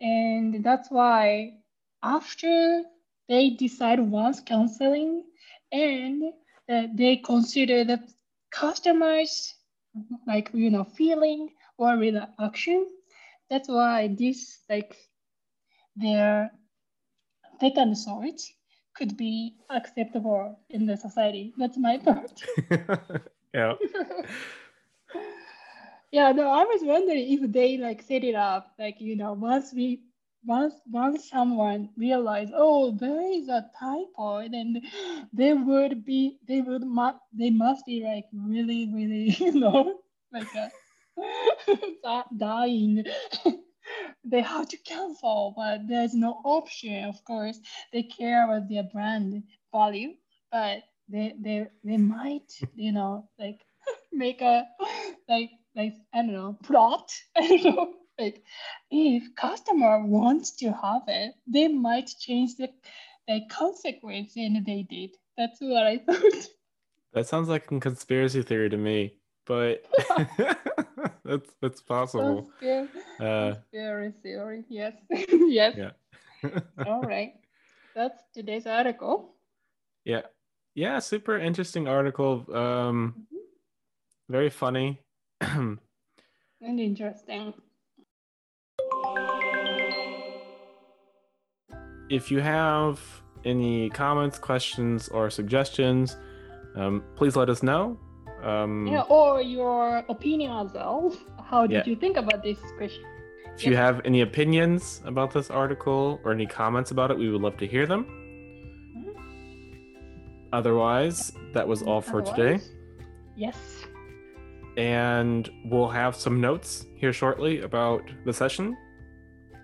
and 0.00 0.64
that's 0.64 0.90
why 0.90 1.54
after 2.02 2.82
they 3.28 3.50
decide 3.50 4.00
once 4.00 4.40
counseling, 4.40 5.24
and 5.72 6.22
uh, 6.68 6.86
they 6.94 7.16
consider 7.16 7.84
the 7.84 8.00
customers 8.50 9.54
like 10.26 10.50
you 10.54 10.70
know 10.70 10.84
feeling 10.84 11.50
or 11.78 11.96
real 11.96 12.26
action. 12.40 12.86
That's 13.50 13.68
why 13.68 14.08
this 14.08 14.58
like 14.68 14.96
their 15.96 16.50
second 17.60 17.96
sort 17.96 18.40
could 18.94 19.16
be 19.16 19.54
acceptable 19.70 20.58
in 20.70 20.86
the 20.86 20.96
society. 20.96 21.54
That's 21.56 21.78
my 21.78 21.98
part. 22.06 22.42
yeah. 23.54 23.74
yeah, 26.12 26.32
no, 26.32 26.48
I 26.48 26.64
was 26.64 26.80
wondering 26.82 27.32
if 27.32 27.52
they 27.52 27.78
like 27.78 28.02
set 28.02 28.24
it 28.24 28.34
up, 28.34 28.74
like 28.78 29.00
you 29.00 29.16
know, 29.16 29.32
once 29.32 29.72
we 29.74 30.02
once 30.44 30.74
once 30.90 31.28
someone 31.28 31.90
realize, 31.96 32.50
oh, 32.54 32.92
there 32.92 33.32
is 33.32 33.48
a 33.48 33.70
typo, 33.78 34.48
then 34.48 34.82
they 35.32 35.52
would 35.52 36.04
be 36.04 36.38
they 36.46 36.60
would 36.60 36.84
mu- 36.84 37.18
they 37.32 37.50
must 37.50 37.84
be 37.86 38.02
like 38.04 38.24
really, 38.32 38.90
really, 38.92 39.30
you 39.38 39.52
know, 39.52 40.00
like 40.32 40.52
a, 40.54 40.70
dying. 42.38 43.04
they 44.24 44.42
have 44.42 44.68
to 44.68 44.76
cancel, 44.78 45.54
but 45.56 45.86
there's 45.88 46.14
no 46.14 46.40
option. 46.44 47.04
Of 47.04 47.24
course, 47.24 47.58
they 47.92 48.02
care 48.02 48.44
about 48.44 48.68
their 48.68 48.84
brand 48.84 49.42
value, 49.72 50.14
but 50.50 50.82
they 51.08 51.34
they 51.40 51.66
they 51.84 51.96
might, 51.96 52.52
you 52.74 52.92
know, 52.92 53.28
like 53.38 53.60
make 54.12 54.40
a 54.40 54.66
like 55.28 55.50
like 55.74 55.94
I 56.14 56.18
don't 56.18 56.32
know 56.32 56.58
plot. 56.62 57.10
I 57.36 57.46
don't 57.46 57.64
know. 57.64 57.94
Like 58.18 58.42
if 58.90 59.34
customer 59.36 60.04
wants 60.04 60.56
to 60.56 60.72
have 60.72 61.02
it, 61.06 61.34
they 61.46 61.68
might 61.68 62.10
change 62.18 62.56
the 62.56 62.68
the 63.26 63.40
consequence, 63.50 64.32
and 64.36 64.64
they 64.64 64.86
did. 64.88 65.10
That's 65.36 65.60
what 65.60 65.86
I 65.86 65.98
thought. 65.98 66.48
That 67.12 67.26
sounds 67.26 67.48
like 67.48 67.70
a 67.70 67.80
conspiracy 67.80 68.42
theory 68.42 68.70
to 68.70 68.76
me, 68.76 69.14
but 69.46 69.84
that's 71.28 71.50
that's 71.60 71.80
possible. 71.82 72.50
Conspiracy, 72.58 72.98
uh, 73.20 73.54
conspiracy 73.54 74.16
theory, 74.22 74.64
yes, 74.68 74.94
yes. 75.30 75.74
Yeah. 75.76 76.60
All 76.86 77.02
right, 77.02 77.34
that's 77.94 78.22
today's 78.32 78.66
article. 78.66 79.34
Yeah, 80.04 80.22
yeah, 80.74 80.98
super 81.00 81.38
interesting 81.38 81.86
article. 81.86 82.44
Um, 82.54 83.14
mm-hmm. 83.18 83.36
very 84.28 84.50
funny. 84.50 85.00
and 85.40 85.78
interesting. 86.62 87.52
If 92.10 92.30
you 92.30 92.40
have 92.40 93.00
any 93.44 93.90
comments, 93.90 94.38
questions, 94.38 95.08
or 95.08 95.28
suggestions, 95.28 96.16
um, 96.74 97.04
please 97.16 97.36
let 97.36 97.50
us 97.50 97.62
know. 97.62 97.98
Um, 98.42 98.86
yeah, 98.86 99.02
or 99.02 99.42
your 99.42 100.04
opinion 100.08 100.52
as 100.52 100.72
well. 100.72 101.16
How 101.44 101.66
did 101.66 101.74
yeah. 101.74 101.82
you 101.86 101.96
think 101.96 102.16
about 102.16 102.42
this 102.42 102.58
question? 102.76 103.04
If 103.54 103.66
you 103.66 103.74
have 103.74 104.00
any 104.04 104.20
opinions 104.20 105.02
about 105.04 105.32
this 105.32 105.50
article 105.50 106.20
or 106.22 106.30
any 106.30 106.46
comments 106.46 106.92
about 106.92 107.10
it, 107.10 107.18
we 107.18 107.28
would 107.28 107.40
love 107.40 107.56
to 107.56 107.66
hear 107.66 107.86
them. 107.86 108.04
Mm-hmm. 108.96 110.48
Otherwise, 110.52 111.32
that 111.54 111.66
was 111.66 111.82
all 111.82 112.00
for 112.00 112.22
Otherwise, 112.22 112.36
today. 112.36 112.64
Yes. 113.34 113.56
And 114.76 115.50
we'll 115.64 115.88
have 115.88 116.14
some 116.14 116.40
notes 116.40 116.86
here 116.94 117.12
shortly 117.12 117.62
about 117.62 118.02
the 118.24 118.32
session. 118.32 118.76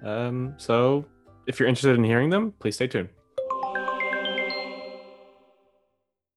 Um, 0.04 0.54
so 0.56 1.06
if 1.46 1.60
you're 1.60 1.68
interested 1.68 1.96
in 1.96 2.02
hearing 2.02 2.30
them, 2.30 2.52
please 2.58 2.74
stay 2.74 2.88
tuned. 2.88 3.10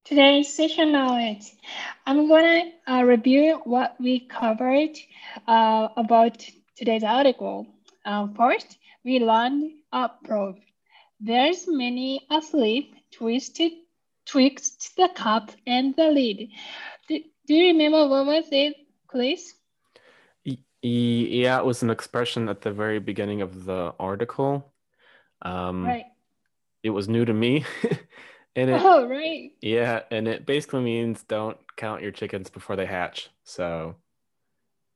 Today's 0.07 0.55
session 0.55 0.93
knowledge. 0.93 1.51
I'm 2.05 2.29
gonna 2.29 2.71
uh, 2.87 3.03
review 3.03 3.59
what 3.65 3.99
we 3.99 4.21
covered 4.21 4.95
uh, 5.45 5.89
about 5.97 6.47
today's 6.77 7.03
article. 7.03 7.67
Uh, 8.05 8.27
first, 8.37 8.77
we 9.03 9.19
learned 9.19 9.73
a 9.91 10.09
probe. 10.23 10.59
There's 11.19 11.65
many 11.67 12.25
asleep, 12.31 12.95
twisted, 13.11 13.73
twixt 14.25 14.95
the 14.95 15.09
cup 15.13 15.51
and 15.67 15.93
the 15.97 16.07
lid. 16.07 16.51
Do, 17.09 17.19
do 17.45 17.53
you 17.53 17.73
remember 17.73 18.07
what 18.07 18.27
was 18.27 18.45
it, 18.49 18.77
Chris? 19.07 19.55
Yeah, 20.81 21.59
it 21.59 21.65
was 21.65 21.83
an 21.83 21.89
expression 21.89 22.47
at 22.47 22.61
the 22.61 22.71
very 22.71 22.99
beginning 22.99 23.41
of 23.41 23.65
the 23.65 23.93
article. 23.99 24.71
Um, 25.41 25.83
right. 25.83 26.05
It 26.81 26.91
was 26.91 27.09
new 27.09 27.25
to 27.25 27.33
me. 27.33 27.65
And 28.57 28.71
it, 28.71 28.81
oh, 28.83 29.07
right. 29.07 29.51
Yeah, 29.61 30.01
and 30.09 30.27
it 30.27 30.47
basically 30.47 30.81
means 30.81 31.21
don't 31.23 31.57
count 31.77 32.01
your 32.01 32.11
chickens 32.11 32.49
before 32.49 32.75
they 32.75 32.87
hatch. 32.87 33.29
So 33.43 33.95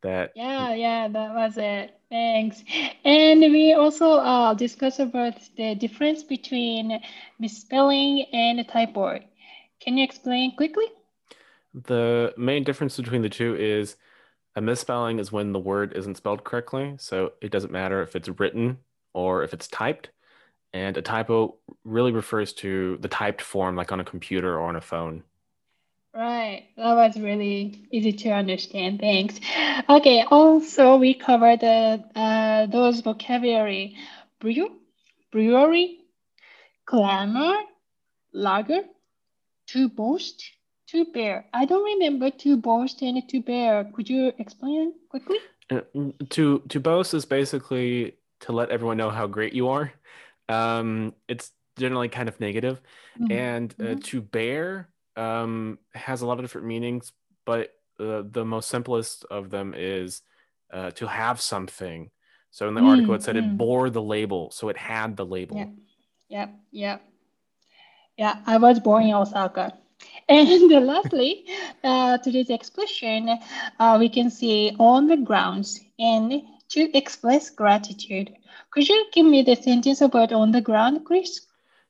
that 0.02 0.32
Yeah, 0.36 0.74
yeah, 0.74 1.08
that 1.08 1.36
was 1.36 1.58
it. 1.58 1.96
Thanks. 2.10 2.64
And 3.06 3.40
we 3.40 3.74
also 3.74 4.14
uh, 4.14 4.56
discussed 4.56 5.00
about 5.00 5.36
the 5.58 5.76
difference 5.76 6.24
between 6.24 7.00
misspelling 7.40 8.26
and 8.34 8.60
a 8.60 8.64
typo. 8.64 9.20
Can 9.80 9.96
you 9.98 10.04
explain 10.04 10.56
quickly? 10.56 10.86
The 11.74 12.34
main 12.38 12.64
difference 12.64 12.98
between 12.98 13.22
the 13.22 13.30
two 13.30 13.56
is 13.56 13.96
a 14.56 14.62
misspelling 14.62 15.20
is 15.20 15.32
when 15.32 15.54
the 15.54 15.60
word 15.60 15.94
isn't 15.96 16.18
spelled 16.18 16.44
correctly. 16.44 16.96
So 16.98 17.34
it 17.42 17.52
doesn't 17.52 17.72
matter 17.72 18.02
if 18.02 18.16
it's 18.16 18.28
written 18.28 18.80
or 19.14 19.44
if 19.44 19.54
it's 19.54 19.68
typed. 19.68 20.10
And 20.74 20.96
a 20.98 21.02
typo 21.02 21.58
really 21.84 22.12
refers 22.12 22.54
to 22.54 22.98
the 23.02 23.08
typed 23.08 23.42
form, 23.42 23.76
like 23.76 23.92
on 23.92 24.00
a 24.00 24.06
computer 24.06 24.58
or 24.58 24.62
on 24.62 24.76
a 24.76 24.82
phone. 24.82 25.24
Right. 26.14 26.68
That 26.76 26.96
was 26.96 27.18
really 27.18 27.88
easy 27.92 28.12
to 28.14 28.30
understand. 28.32 29.00
Thanks. 29.00 29.40
Okay. 29.90 30.24
Also, 30.30 30.98
we 30.98 31.14
covered 31.14 31.62
the, 31.62 32.04
uh, 32.16 32.66
those 32.68 33.02
vocabulary 33.02 33.96
brew, 34.40 34.78
brewery, 35.32 36.00
clamor, 36.86 37.56
lager, 38.34 38.82
to 39.68 39.90
boast, 39.90 40.44
to 40.88 41.06
bear. 41.06 41.46
I 41.54 41.66
don't 41.66 41.84
remember 41.84 42.30
to 42.30 42.58
boast 42.58 43.02
and 43.02 43.28
to 43.30 43.42
bear. 43.42 43.86
Could 43.94 44.10
you 44.10 44.34
explain 44.38 44.94
quickly? 45.10 45.38
Uh, 45.70 45.82
to 46.30 46.60
to 46.68 46.80
boast 46.82 47.14
is 47.14 47.24
basically 47.24 48.16
to 48.42 48.52
let 48.52 48.70
everyone 48.70 48.98
know 48.98 49.10
how 49.10 49.28
great 49.28 49.54
you 49.54 49.70
are. 49.70 49.94
Um, 50.52 51.14
it's 51.28 51.52
generally 51.78 52.10
kind 52.10 52.30
of 52.30 52.40
negative. 52.40 52.82
Mm-hmm. 53.20 53.32
and 53.32 53.76
uh, 53.78 53.84
mm-hmm. 53.84 54.00
to 54.00 54.22
bear 54.22 54.90
um, 55.18 55.80
has 55.94 56.22
a 56.22 56.26
lot 56.26 56.40
of 56.40 56.44
different 56.46 56.68
meanings, 56.68 57.12
but 57.46 57.74
uh, 58.00 58.24
the 58.26 58.46
most 58.46 58.70
simplest 58.70 59.26
of 59.30 59.50
them 59.50 59.74
is 59.76 60.22
uh, 60.72 60.92
to 60.92 61.08
have 61.08 61.42
something. 61.42 62.10
So 62.52 62.68
in 62.68 62.74
the 62.74 62.82
mm, 62.82 62.90
article, 62.90 63.14
it 63.14 63.24
said 63.24 63.36
mm. 63.36 63.40
it 63.40 63.58
bore 63.58 63.90
the 63.90 64.02
label, 64.02 64.50
so 64.52 64.70
it 64.70 64.78
had 64.78 65.18
the 65.18 65.26
label. 65.26 65.58
Yeah, 65.58 65.68
yeah, 66.30 66.48
yeah. 66.72 66.98
Yeah, 68.18 68.38
I 68.46 68.58
was 68.58 68.80
born 68.80 69.04
in 69.04 69.14
Osaka. 69.14 69.78
And 70.30 70.70
lastly, 70.86 71.46
uh, 71.84 72.18
this 72.26 72.50
expression, 72.50 73.38
uh, 73.80 73.98
we 74.00 74.10
can 74.10 74.30
see 74.30 74.76
on 74.80 75.08
the 75.08 75.18
grounds 75.18 75.80
and 76.00 76.42
to 76.72 76.98
express 76.98 77.50
gratitude. 77.50 78.34
Could 78.72 78.88
you 78.88 79.06
give 79.14 79.26
me 79.26 79.44
the 79.44 79.56
sentence 79.56 80.02
about 80.02 80.32
on 80.32 80.52
the 80.52 80.62
ground, 80.62 81.06
Chris? 81.06 81.42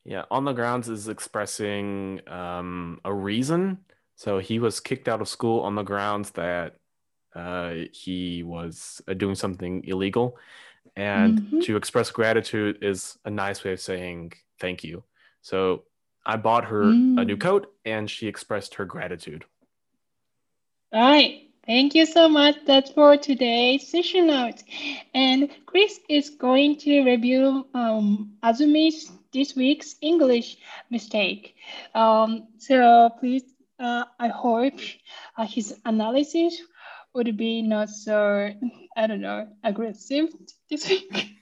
Yeah, 0.03 0.23
on 0.31 0.45
the 0.45 0.53
grounds 0.53 0.89
is 0.89 1.07
expressing 1.07 2.21
um, 2.27 2.99
a 3.05 3.13
reason. 3.13 3.79
So 4.15 4.39
he 4.39 4.59
was 4.59 4.79
kicked 4.79 5.07
out 5.07 5.21
of 5.21 5.27
school 5.27 5.61
on 5.61 5.75
the 5.75 5.83
grounds 5.83 6.31
that 6.31 6.75
uh, 7.35 7.73
he 7.91 8.43
was 8.43 9.01
uh, 9.07 9.13
doing 9.13 9.35
something 9.35 9.83
illegal. 9.85 10.37
And 10.95 11.39
mm-hmm. 11.39 11.59
to 11.61 11.77
express 11.77 12.09
gratitude 12.11 12.79
is 12.81 13.17
a 13.23 13.29
nice 13.29 13.63
way 13.63 13.73
of 13.73 13.79
saying 13.79 14.33
thank 14.59 14.83
you. 14.83 15.03
So 15.41 15.83
I 16.25 16.37
bought 16.37 16.65
her 16.65 16.85
mm. 16.85 17.21
a 17.21 17.25
new 17.25 17.37
mm. 17.37 17.41
coat 17.41 17.73
and 17.85 18.09
she 18.09 18.27
expressed 18.27 18.75
her 18.75 18.85
gratitude. 18.85 19.45
All 20.91 21.01
right. 21.01 21.50
Thank 21.67 21.93
you 21.93 22.07
so 22.07 22.27
much. 22.27 22.55
That's 22.65 22.89
for 22.89 23.17
today's 23.17 23.87
session 23.87 24.27
notes. 24.27 24.63
And 25.13 25.49
Chris 25.67 25.99
is 26.09 26.31
going 26.31 26.77
to 26.77 27.03
review 27.03 27.67
um, 27.75 28.33
Azumi's 28.43 29.11
this 29.31 29.55
week's 29.55 29.95
English 30.01 30.57
mistake. 30.89 31.55
Um, 31.93 32.47
so 32.57 33.11
please, 33.19 33.43
uh, 33.79 34.05
I 34.19 34.29
hope 34.29 34.73
uh, 35.37 35.45
his 35.45 35.79
analysis 35.85 36.59
would 37.13 37.37
be 37.37 37.61
not 37.61 37.89
so, 37.89 38.49
I 38.97 39.07
don't 39.07 39.21
know, 39.21 39.47
aggressive 39.63 40.29
this 40.69 40.89
week. 40.89 41.37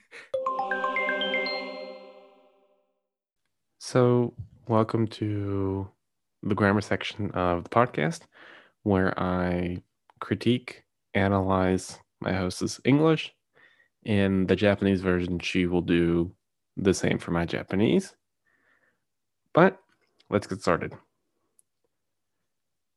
So, 3.82 4.34
welcome 4.68 5.08
to 5.08 5.88
the 6.44 6.54
grammar 6.54 6.80
section 6.80 7.32
of 7.32 7.64
the 7.64 7.70
podcast 7.70 8.20
where 8.84 9.18
I 9.18 9.82
critique, 10.20 10.84
analyze 11.14 11.98
my 12.20 12.32
host's 12.32 12.80
English. 12.84 13.34
In 14.04 14.46
the 14.46 14.56
Japanese 14.56 15.00
version, 15.02 15.38
she 15.38 15.66
will 15.66 15.82
do 15.82 16.32
the 16.76 16.94
same 16.94 17.18
for 17.18 17.32
my 17.32 17.44
Japanese. 17.44 18.14
But 19.52 19.78
let's 20.30 20.46
get 20.46 20.62
started. 20.62 20.94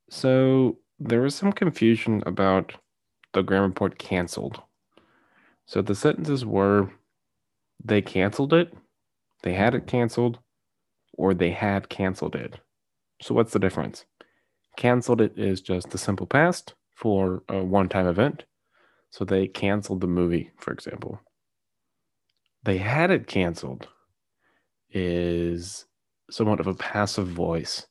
So, 0.10 0.78
there 1.00 1.22
was 1.22 1.36
some 1.36 1.52
confusion 1.52 2.24
about 2.26 2.74
the 3.34 3.42
grammar 3.42 3.68
report 3.68 3.98
canceled. 3.98 4.62
So 5.66 5.82
the 5.82 5.96
sentences 5.96 6.46
were 6.46 6.90
they 7.84 8.02
canceled 8.02 8.54
it, 8.54 8.74
they 9.42 9.54
had 9.54 9.76
it 9.76 9.88
canceled, 9.88 10.40
or 11.14 11.34
they 11.34 11.52
had 11.52 11.90
canceled 11.90 12.36
it. 12.36 12.60
So 13.22 13.34
what's 13.34 13.54
the 13.54 13.60
difference? 13.60 14.06
Canceled 14.78 15.22
it 15.22 15.38
is 15.38 15.62
just 15.62 15.90
the 15.90 15.98
simple 15.98 16.28
past 16.28 16.74
for 17.04 17.44
a 17.50 17.62
one 17.62 17.89
time 17.89 18.08
event. 18.08 18.46
So 19.10 19.26
they 19.26 19.46
canceled 19.46 20.00
the 20.00 20.08
movie, 20.08 20.52
for 20.58 20.72
example. 20.72 21.20
They 22.63 22.78
had 22.78 23.12
it 23.12 23.28
canceled 23.28 23.89
is 24.89 25.86
somewhat 26.32 26.62
of 26.62 26.68
a 26.68 26.74
passive 26.74 27.28
voice. 27.28 27.88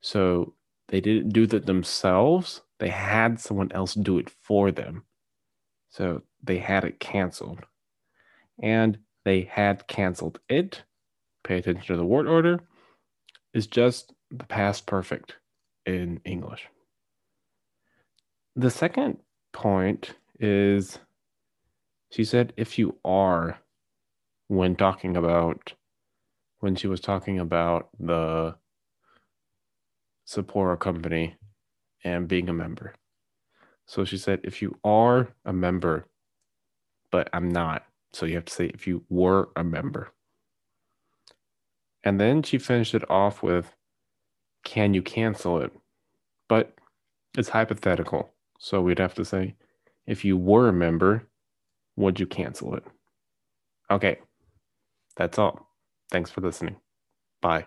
So 0.00 0.54
they 0.88 1.00
didn't 1.00 1.30
do 1.30 1.46
that 1.46 1.66
themselves, 1.66 2.62
they 2.80 2.88
had 2.88 3.38
someone 3.38 3.70
else 3.72 3.94
do 3.94 4.18
it 4.18 4.28
for 4.28 4.72
them. 4.72 5.04
So 5.90 6.22
they 6.42 6.58
had 6.58 6.82
it 6.82 6.98
canceled. 6.98 7.60
And 8.60 8.98
they 9.24 9.42
had 9.42 9.86
canceled 9.86 10.40
it. 10.48 10.82
Pay 11.44 11.58
attention 11.58 11.86
to 11.86 11.96
the 11.96 12.04
word 12.04 12.26
order. 12.26 12.58
Is 13.54 13.68
just 13.68 14.12
the 14.32 14.44
past 14.44 14.86
perfect 14.86 15.36
in 15.86 16.20
English. 16.24 16.66
The 18.58 18.70
second 18.70 19.18
point 19.52 20.16
is 20.40 20.98
she 22.10 22.24
said 22.24 22.52
if 22.56 22.76
you 22.76 22.96
are 23.04 23.60
when 24.48 24.74
talking 24.74 25.16
about 25.16 25.74
when 26.58 26.74
she 26.74 26.88
was 26.88 27.00
talking 27.00 27.38
about 27.38 27.88
the 28.00 28.56
Sapporo 30.26 30.76
company 30.76 31.36
and 32.02 32.26
being 32.26 32.48
a 32.48 32.52
member. 32.52 32.94
So 33.86 34.04
she 34.04 34.18
said, 34.18 34.40
if 34.42 34.60
you 34.60 34.76
are 34.82 35.28
a 35.44 35.52
member, 35.52 36.06
but 37.12 37.30
I'm 37.32 37.48
not. 37.48 37.86
So 38.12 38.26
you 38.26 38.34
have 38.34 38.46
to 38.46 38.52
say, 38.52 38.66
if 38.74 38.88
you 38.88 39.04
were 39.08 39.50
a 39.54 39.62
member. 39.62 40.10
And 42.02 42.20
then 42.20 42.42
she 42.42 42.58
finished 42.58 42.94
it 42.94 43.08
off 43.08 43.40
with, 43.40 43.72
can 44.64 44.94
you 44.94 45.02
cancel 45.02 45.60
it? 45.60 45.72
But 46.48 46.74
it's 47.36 47.50
hypothetical. 47.50 48.32
So 48.58 48.82
we'd 48.82 48.98
have 48.98 49.14
to 49.14 49.24
say, 49.24 49.54
if 50.06 50.24
you 50.24 50.36
were 50.36 50.68
a 50.68 50.72
member, 50.72 51.26
would 51.96 52.20
you 52.20 52.26
cancel 52.26 52.74
it? 52.74 52.84
Okay. 53.90 54.18
That's 55.16 55.38
all. 55.38 55.68
Thanks 56.10 56.30
for 56.30 56.40
listening. 56.40 56.76
Bye. 57.40 57.66